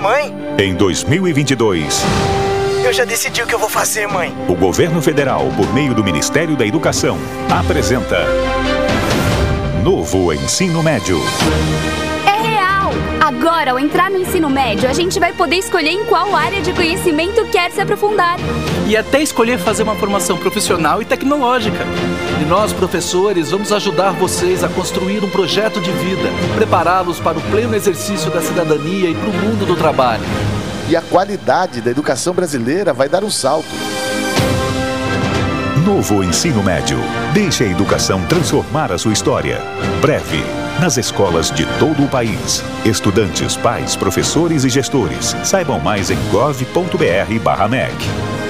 [0.00, 0.34] Mãe?
[0.58, 2.02] Em 2022.
[2.84, 4.34] Eu já decidi o que eu vou fazer, mãe.
[4.48, 7.18] O governo federal, por meio do Ministério da Educação,
[7.50, 8.24] apresenta
[9.84, 11.18] Novo Ensino Médio.
[13.30, 16.72] Agora, ao entrar no ensino médio, a gente vai poder escolher em qual área de
[16.72, 18.36] conhecimento quer se aprofundar.
[18.88, 21.86] E até escolher fazer uma formação profissional e tecnológica.
[22.42, 27.40] E nós, professores, vamos ajudar vocês a construir um projeto de vida, prepará-los para o
[27.42, 30.24] pleno exercício da cidadania e para o mundo do trabalho.
[30.88, 33.68] e a qualidade da educação brasileira vai dar um salto.
[35.86, 36.98] Novo ensino médio.
[37.32, 39.62] Deixe a educação transformar a sua história.
[40.00, 40.59] Breve.
[40.80, 42.64] Nas escolas de todo o país.
[42.86, 45.36] Estudantes, pais, professores e gestores.
[45.44, 47.94] Saibam mais em gov.br/mec.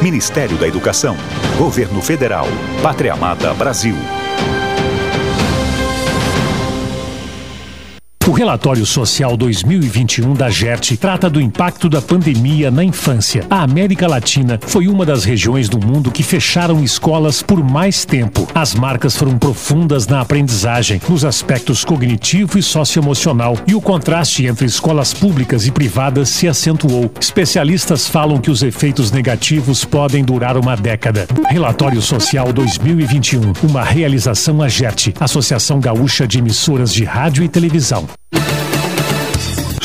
[0.00, 1.16] Ministério da Educação.
[1.58, 2.46] Governo Federal.
[2.84, 3.96] Pátria Amada Brasil.
[8.30, 13.44] O relatório social 2021 da GERT trata do impacto da pandemia na infância.
[13.50, 18.46] A América Latina foi uma das regiões do mundo que fecharam escolas por mais tempo.
[18.54, 24.64] As marcas foram profundas na aprendizagem, nos aspectos cognitivo e socioemocional, e o contraste entre
[24.64, 27.10] escolas públicas e privadas se acentuou.
[27.20, 31.26] Especialistas falam que os efeitos negativos podem durar uma década.
[31.48, 38.06] Relatório Social 2021, uma realização AGERT, Associação Gaúcha de Emissoras de Rádio e Televisão.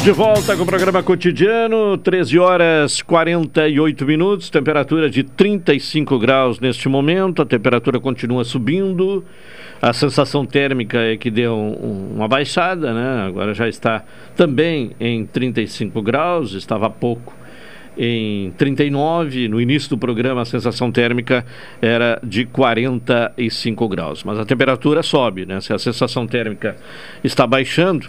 [0.04, 6.90] De volta com o programa cotidiano, 13 horas 48 minutos, temperatura de 35 graus neste
[6.90, 9.24] momento, a temperatura continua subindo,
[9.80, 13.26] a sensação térmica é que deu um, uma baixada, né?
[13.26, 14.04] Agora já está
[14.36, 17.34] também em 35 graus, estava há pouco
[17.96, 21.46] em 39, no início do programa a sensação térmica
[21.80, 25.62] era de 45 graus, mas a temperatura sobe, né?
[25.62, 26.76] Se a sensação térmica
[27.24, 28.06] está baixando,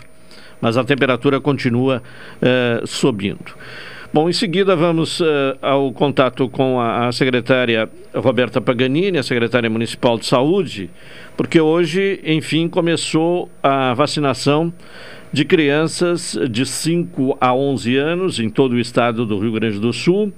[0.61, 2.01] mas a temperatura continua
[2.41, 3.53] uh, subindo.
[4.13, 5.25] Bom, em seguida vamos uh,
[5.61, 10.89] ao contato com a, a, secretária Roberta Paganini, a secretária municipal de saúde,
[11.35, 14.73] porque hoje, enfim, começou a vacinação
[15.33, 19.91] de crianças de 5 a 11 anos em todo o estado do Rio Grande do
[19.91, 20.31] Sul.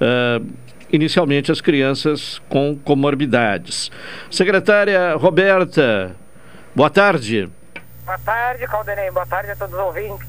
[0.00, 0.46] Uh,
[0.92, 3.90] inicialmente as crianças com comorbidades.
[4.30, 6.14] Secretária Roberta,
[6.74, 7.48] boa tarde.
[8.08, 9.10] Boa tarde, Caldenei.
[9.10, 10.26] Boa tarde a todos os ouvintes.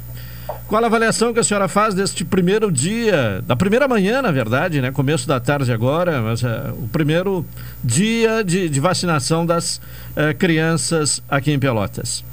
[0.67, 4.81] Qual a avaliação que a senhora faz deste primeiro dia, da primeira manhã, na verdade,
[4.81, 4.91] né?
[4.91, 7.45] Começo da tarde agora, mas é, o primeiro
[7.81, 9.79] dia de, de vacinação das
[10.13, 12.25] é, crianças aqui em Pelotas?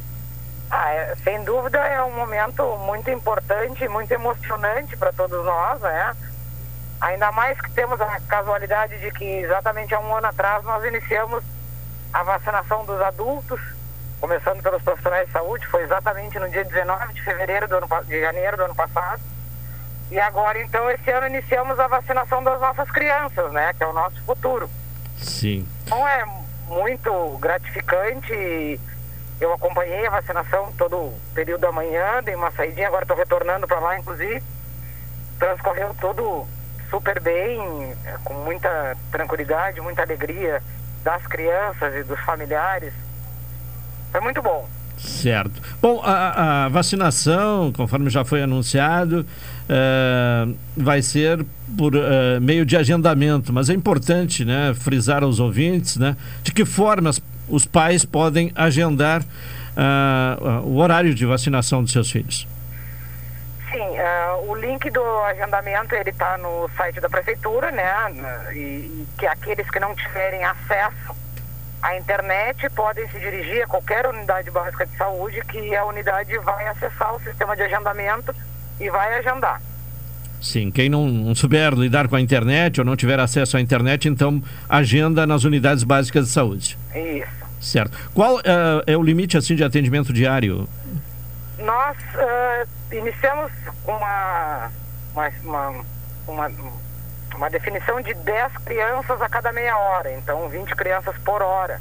[0.68, 6.12] Ah, é, sem dúvida é um momento muito importante, muito emocionante para todos nós, né?
[7.01, 11.44] Ainda mais que temos a casualidade de que exatamente há um ano atrás nós iniciamos
[12.12, 13.75] a vacinação dos adultos
[14.26, 18.20] começando pelos profissionais de saúde, foi exatamente no dia 19 de fevereiro do ano, de
[18.20, 19.22] janeiro do ano passado.
[20.10, 23.72] E agora, então, esse ano iniciamos a vacinação das nossas crianças, né?
[23.74, 24.68] Que é o nosso futuro.
[25.16, 25.66] Sim.
[25.84, 26.24] Então é
[26.66, 28.80] muito gratificante.
[29.40, 33.68] Eu acompanhei a vacinação todo o período da manhã, dei uma saidinha, agora estou retornando
[33.68, 34.42] para lá, inclusive.
[35.38, 36.48] Transcorreu tudo
[36.90, 37.94] super bem,
[38.24, 40.60] com muita tranquilidade, muita alegria
[41.04, 42.92] das crianças e dos familiares.
[44.16, 44.66] Foi muito bom.
[44.97, 45.60] Certo.
[45.82, 49.26] Bom, a, a vacinação, conforme já foi anunciado,
[49.68, 51.44] é, vai ser
[51.76, 56.64] por é, meio de agendamento, mas é importante né, frisar aos ouvintes né, de que
[56.64, 57.10] forma
[57.47, 62.48] os pais podem agendar uh, o horário de vacinação dos seus filhos.
[63.70, 67.86] Sim, uh, o link do agendamento ele está no site da prefeitura, né?
[68.55, 71.25] E, e que aqueles que não tiverem acesso
[71.82, 76.66] a internet, podem se dirigir a qualquer unidade básica de saúde que a unidade vai
[76.68, 78.34] acessar o sistema de agendamento
[78.80, 79.60] e vai agendar.
[80.40, 84.08] Sim, quem não, não souber lidar com a internet ou não tiver acesso à internet,
[84.08, 86.78] então agenda nas unidades básicas de saúde.
[86.94, 87.46] Isso.
[87.60, 87.96] Certo.
[88.14, 88.42] Qual uh,
[88.86, 90.68] é o limite assim de atendimento diário?
[91.58, 93.50] Nós uh, iniciamos
[93.84, 94.70] uma,
[95.14, 95.84] uma, uma,
[96.28, 96.52] uma,
[97.36, 101.80] uma definição de 10 crianças a cada meia hora, então 20 crianças por hora,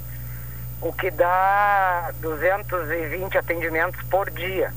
[0.82, 4.73] o que dá 220 atendimentos por dia.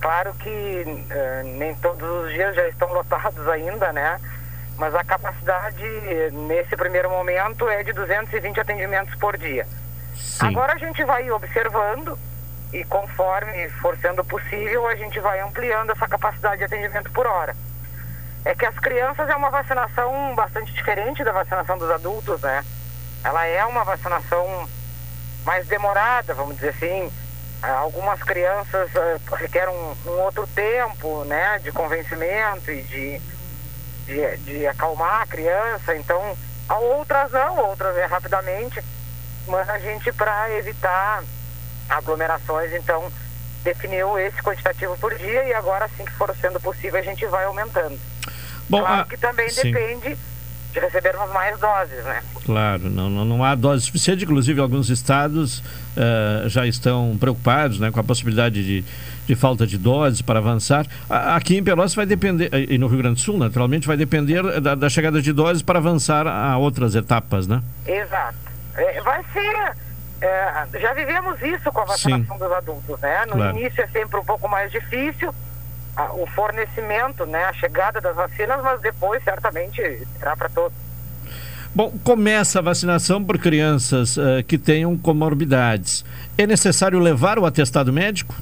[0.00, 4.20] Claro que uh, nem todos os dias já estão lotados ainda, né?
[4.76, 5.84] Mas a capacidade
[6.32, 9.64] nesse primeiro momento é de 220 atendimentos por dia.
[10.16, 10.46] Sim.
[10.46, 12.18] Agora a gente vai observando
[12.72, 17.54] e conforme for sendo possível, a gente vai ampliando essa capacidade de atendimento por hora.
[18.44, 22.64] É que as crianças é uma vacinação bastante diferente da vacinação dos adultos, né?
[23.22, 24.68] Ela é uma vacinação
[25.44, 27.10] mais demorada, vamos dizer assim,
[27.62, 33.20] Algumas crianças uh, requerem um, um, outro tempo, né, de convencimento e de,
[34.04, 35.94] de, de acalmar a criança.
[35.94, 36.36] Então,
[36.68, 38.82] outras não, outras é rapidamente.
[39.46, 41.22] Mas a gente, para evitar
[41.88, 43.12] aglomerações, então
[43.62, 47.44] definiu esse quantitativo por dia e agora, assim que for sendo possível, a gente vai
[47.44, 47.98] aumentando.
[48.68, 49.70] Bom, claro que também sim.
[49.70, 50.16] depende
[50.72, 52.22] de recebermos mais doses, né?
[52.44, 57.90] Claro, não, não, não há dose suficiente, inclusive alguns estados uh, já estão preocupados né,
[57.90, 58.84] com a possibilidade de,
[59.26, 60.86] de falta de doses para avançar.
[61.08, 64.74] Aqui em Pelotas vai depender, e no Rio Grande do Sul, naturalmente, vai depender da,
[64.74, 67.62] da chegada de doses para avançar a outras etapas, né?
[67.86, 68.38] Exato.
[68.74, 69.76] É, vai ser.
[70.22, 72.44] É, já vivemos isso com a vacinação Sim.
[72.44, 73.26] dos adultos, né?
[73.26, 73.58] No claro.
[73.58, 75.34] início é sempre um pouco mais difícil,
[75.96, 80.78] a, o fornecimento, né, a chegada das vacinas, mas depois certamente será para todos.
[81.74, 86.04] Bom, começa a vacinação por crianças uh, que tenham comorbidades.
[86.38, 88.34] É necessário levar o atestado médico?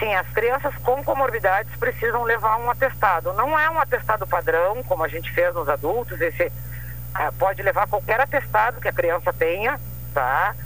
[0.00, 3.32] Sim, as crianças com comorbidades precisam levar um atestado.
[3.34, 6.20] Não é um atestado padrão, como a gente fez nos adultos.
[6.20, 9.78] Esse uh, pode levar qualquer atestado que a criança tenha,
[10.12, 10.56] tá?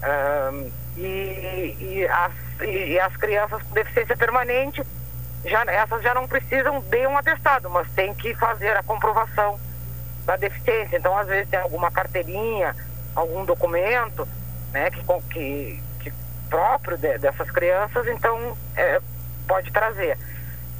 [0.00, 2.32] Uh, e, e, as,
[2.62, 4.82] e as crianças com deficiência permanente
[5.44, 9.58] já, essas já não precisam de um atestado, mas tem que fazer a comprovação
[10.24, 10.96] da deficiência.
[10.96, 12.74] Então, às vezes, tem alguma carteirinha,
[13.14, 14.28] algum documento,
[14.72, 16.12] né, que, que, que
[16.48, 19.00] próprio de, dessas crianças, então, é,
[19.48, 20.18] pode trazer.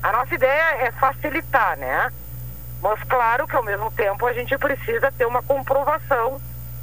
[0.02, 2.12] A nossa ideia é facilitar, né?
[2.82, 6.40] Mas, claro que, ao mesmo tempo, a gente precisa ter uma comprovação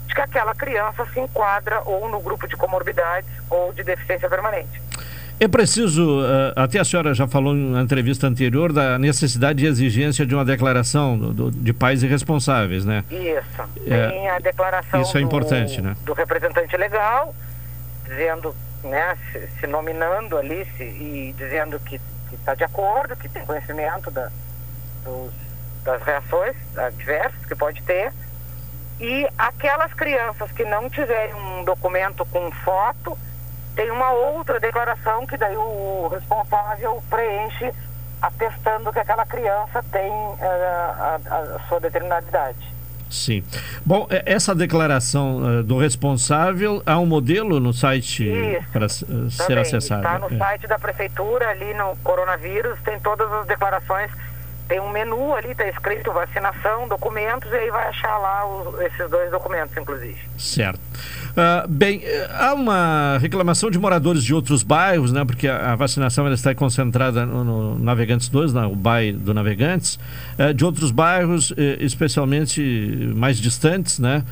[0.07, 4.81] de que aquela criança se enquadra ou no grupo de comorbidades ou de deficiência permanente.
[5.39, 10.25] É preciso, eh, até a senhora já falou na entrevista anterior, da necessidade e exigência
[10.25, 13.03] de uma declaração do, do, de pais irresponsáveis, né?
[13.11, 13.69] Isso.
[13.85, 15.95] É, Tem a declaração isso é importante, do, né?
[16.03, 17.35] do representante legal,
[18.03, 22.01] dizendo, né, se, se nominando ali se, e dizendo que
[22.33, 24.31] está de acordo, que tem conhecimento da,
[25.03, 25.31] dos,
[25.83, 28.11] das reações adversas que pode ter.
[28.99, 33.17] E aquelas crianças que não tiverem um documento com foto,
[33.75, 37.71] tem uma outra declaração que daí o responsável preenche
[38.19, 42.77] atestando que aquela criança tem uh, a, a, sua determinada idade.
[43.09, 43.43] Sim.
[43.85, 48.29] Bom, essa declaração uh, do responsável há um modelo no site
[48.73, 50.01] para uh, ser acessado.
[50.01, 50.37] Está no é.
[50.37, 54.11] site da prefeitura, ali no coronavírus, tem todas as declarações.
[54.67, 58.43] Tem um menu ali, está escrito vacinação, documentos, e aí vai achar lá
[58.85, 60.17] esses dois documentos, inclusive.
[60.37, 60.79] Certo.
[61.37, 65.23] Uh, bem, eh, há uma reclamação de moradores de outros bairros, né?
[65.23, 69.99] Porque a, a vacinação ela está concentrada no, no Navegantes 2, no bairro do Navegantes,
[70.39, 72.59] uh, de outros bairros, uh, especialmente
[73.15, 74.23] mais distantes, né?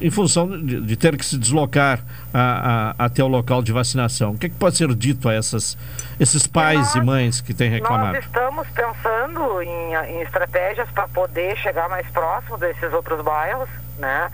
[0.00, 2.00] Em função de, de, ter que se deslocar
[2.32, 4.32] a, a, até o local de vacinação.
[4.32, 5.76] O que, é que pode ser dito a essas,
[6.18, 8.14] esses pais nós, e mães que têm reclamado?
[8.14, 13.68] Nós estamos pensando em, em estratégias para poder chegar mais próximo desses outros bairros,
[13.98, 14.30] né?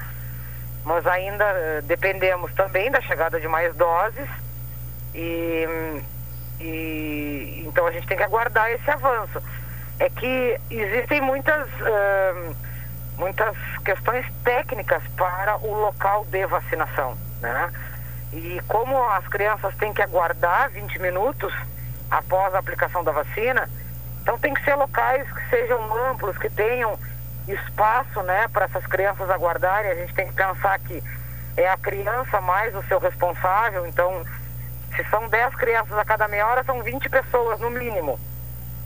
[0.84, 4.28] mas ainda uh, dependemos também da chegada de mais doses
[5.14, 5.66] e,
[6.60, 9.42] e, então a gente tem que aguardar esse avanço.
[9.98, 12.56] É que existem muitas, uh,
[13.16, 17.72] muitas questões técnicas para o local de vacinação, né?
[18.32, 21.52] E como as crianças têm que aguardar 20 minutos
[22.10, 23.68] após a aplicação da vacina,
[24.22, 26.98] então tem que ser locais que sejam amplos, que tenham
[27.46, 29.90] espaço né, para essas crianças aguardarem.
[29.90, 31.02] A gente tem que pensar que
[31.56, 34.24] é a criança mais o seu responsável, então
[34.96, 38.18] se são 10 crianças a cada meia hora, são 20 pessoas no mínimo.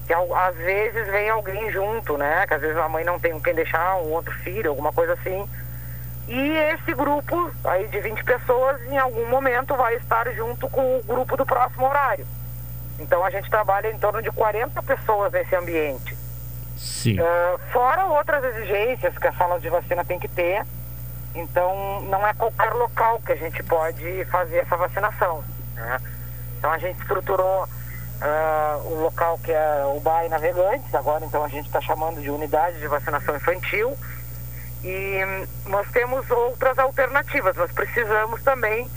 [0.09, 2.47] Que às vezes vem alguém junto, né?
[2.47, 5.47] Que às vezes a mãe não tem quem deixar, um outro filho, alguma coisa assim.
[6.27, 11.03] E esse grupo aí de 20 pessoas, em algum momento, vai estar junto com o
[11.03, 12.27] grupo do próximo horário.
[12.99, 16.17] Então a gente trabalha em torno de 40 pessoas nesse ambiente.
[16.79, 17.21] Sim.
[17.21, 20.65] Uh, fora outras exigências que a sala de vacina tem que ter,
[21.35, 25.45] Então, não é qualquer local que a gente pode fazer essa vacinação.
[25.75, 26.01] Né?
[26.57, 27.69] Então, a gente estruturou
[28.21, 32.31] ah, o local que é o BAI Navegantes, agora então a gente está chamando de
[32.31, 33.97] unidade de vacinação infantil.
[34.83, 38.89] E hum, nós temos outras alternativas, nós precisamos também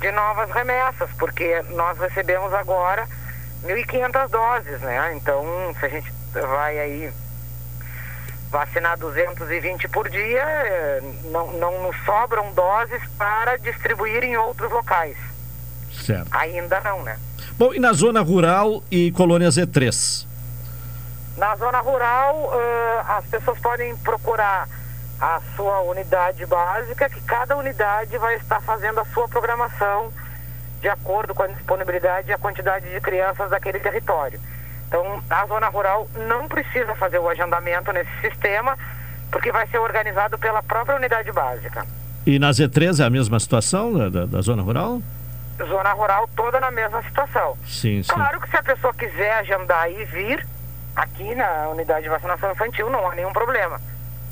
[0.00, 3.06] de novas remessas, porque nós recebemos agora
[3.64, 5.14] 1.500 doses, né?
[5.16, 5.44] Então,
[5.78, 7.12] se a gente vai aí
[8.50, 15.16] vacinar 220 por dia, eh, não, não nos sobram doses para distribuir em outros locais.
[16.06, 16.28] Certo.
[16.30, 17.18] Ainda não, né?
[17.58, 20.24] Bom, e na zona rural e colônia Z3?
[21.36, 24.68] Na zona rural, eh, as pessoas podem procurar
[25.20, 30.12] a sua unidade básica, que cada unidade vai estar fazendo a sua programação
[30.80, 34.38] de acordo com a disponibilidade e a quantidade de crianças daquele território.
[34.86, 38.78] Então, a zona rural não precisa fazer o agendamento nesse sistema,
[39.32, 41.84] porque vai ser organizado pela própria unidade básica.
[42.24, 45.02] E na Z3 é a mesma situação da, da, da zona rural?
[45.64, 47.56] Zona rural toda na mesma situação.
[47.66, 48.12] Sim, sim.
[48.12, 50.46] Claro que se a pessoa quiser agendar e vir
[50.94, 53.80] aqui na unidade de vacinação infantil, não há nenhum problema.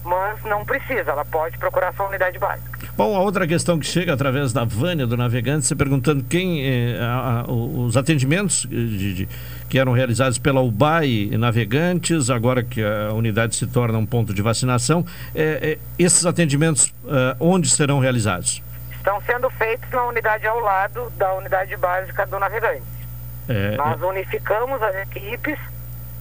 [0.04, 2.78] Mas não precisa, ela pode procurar sua unidade básica.
[2.94, 6.98] Bom, a outra questão que chega através da Vânia do Navegante, você perguntando quem eh,
[7.00, 9.28] a- a- os atendimentos de- de-
[9.68, 14.42] que eram realizados pela UBAI Navegantes, agora que a unidade se torna um ponto de
[14.42, 18.62] vacinação, eh, eh, esses atendimentos eh, onde serão realizados?
[19.04, 22.86] Estão sendo feitos na unidade ao lado da unidade básica do navegante.
[23.50, 25.58] Eh, Nós unificamos as equipes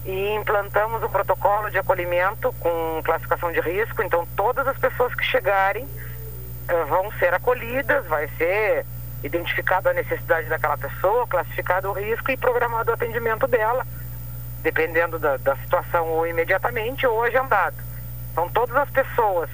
[0.04, 4.04] e implantamos o protocolo de acolhimento com classificação de risco.
[4.04, 5.88] Então, todas as pessoas que chegarem
[6.68, 8.86] eh, vão ser acolhidas, vai ser
[9.24, 13.88] identificada a necessidade daquela pessoa, classificado o risco e programado o atendimento dela,
[14.62, 17.78] dependendo da, da situação, ou imediatamente ou agendado.
[18.34, 19.50] Então, todas as pessoas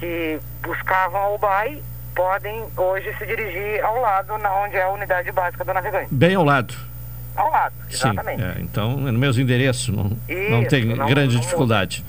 [0.00, 1.84] que buscavam a UBAI
[2.22, 6.08] podem hoje se dirigir ao lado, na onde é a unidade básica do navegante.
[6.10, 6.74] bem ao lado.
[7.36, 8.42] Ao lado, Sim, exatamente.
[8.42, 10.04] é, então é no mesmo endereço, não,
[10.50, 12.04] não Isso, tem não- grande não dificuldade.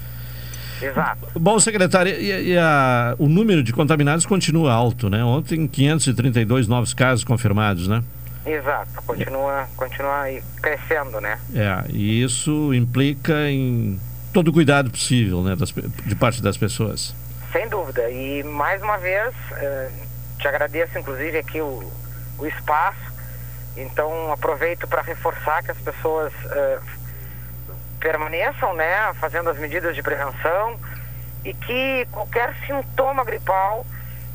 [0.82, 1.28] Exato.
[1.40, 5.24] Bom, secretário, e, e a- o número de contaminados continua alto, né?
[5.24, 8.02] Ontem 532 novos casos confirmados, né?
[8.46, 10.24] Exato, continua, continua
[10.60, 11.38] crescendo, né?
[11.54, 14.00] É, e isso implica em
[14.34, 17.14] todo o cuidado possível, né, das de parte das pessoas.
[17.52, 18.10] Sem dúvida.
[18.10, 19.90] E mais uma vez, eh,
[20.38, 21.92] te agradeço inclusive aqui o,
[22.38, 23.10] o espaço.
[23.76, 26.80] Então aproveito para reforçar que as pessoas eh,
[28.00, 30.80] permaneçam, né, fazendo as medidas de prevenção
[31.44, 33.86] e que qualquer sintoma gripal,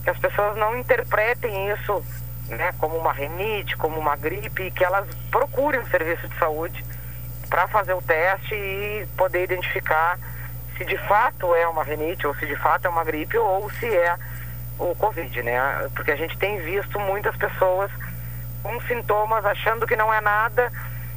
[0.03, 2.05] que as pessoas não interpretem isso,
[2.49, 6.85] né, como uma renite, como uma gripe, e que elas procurem um serviço de saúde
[7.49, 10.19] para fazer o teste e poder identificar
[10.77, 13.87] se de fato é uma renite ou se de fato é uma gripe ou se
[13.87, 14.15] é
[14.79, 15.89] o Covid, né?
[15.95, 17.91] Porque a gente tem visto muitas pessoas
[18.63, 20.71] com sintomas achando que não é nada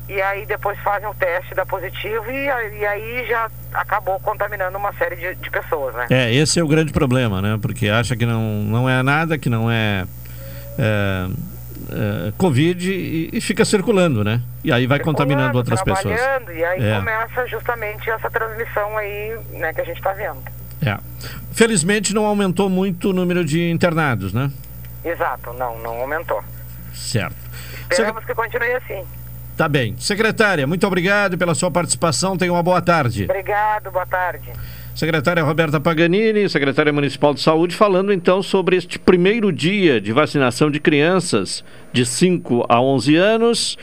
[0.09, 4.77] e aí depois fazem o teste dá positivo e, aí- e aí já acabou contaminando
[4.77, 6.07] uma série de, de pessoas, né?
[6.09, 7.57] É, esse é o grande problema, né?
[7.61, 10.05] Porque acha que não, não é nada, que não é,
[10.77, 11.27] é,
[11.89, 14.41] é, Covid e, e fica circulando, né?
[14.63, 16.19] E aí vai contaminando outras pessoas.
[16.49, 16.95] e aí É.
[16.97, 20.41] começa justamente essa transmissão aí, né, que a gente está vendo.
[20.85, 20.97] É.
[21.51, 24.51] Felizmente não aumentou muito o número de internados, né?
[25.03, 26.43] Exato, não, não aumentou.
[26.93, 27.35] Certo.
[27.89, 29.03] Esperamos que continue assim.
[29.55, 29.95] Tá bem.
[29.97, 32.37] Secretária, muito obrigado pela sua participação.
[32.37, 33.23] Tenha uma boa tarde.
[33.23, 34.51] Obrigado, boa tarde.
[34.97, 40.71] Secretária Roberta Paganini, secretária municipal de saúde, falando então sobre este primeiro dia de vacinação
[40.71, 41.63] de crianças
[41.93, 43.77] de 5 a 11 anos,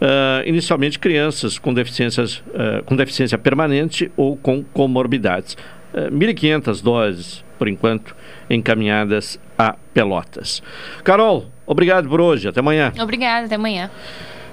[0.00, 5.56] ah, inicialmente crianças com, deficiências, ah, com deficiência permanente ou com comorbidades.
[5.92, 8.14] Ah, 1.500 doses, por enquanto,
[8.48, 10.62] encaminhadas a Pelotas.
[11.02, 12.46] Carol, obrigado por hoje.
[12.46, 12.92] Até amanhã.
[13.00, 13.90] Obrigada, até amanhã.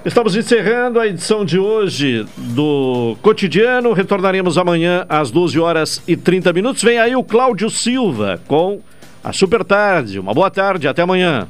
[0.04, 3.92] Estamos encerrando a edição de hoje do Cotidiano.
[3.92, 6.82] Retornaremos amanhã às 12 horas e 30 minutos.
[6.82, 8.80] Vem aí o Cláudio Silva com
[9.22, 10.18] a Super Tarde.
[10.18, 11.46] Uma boa tarde, até amanhã.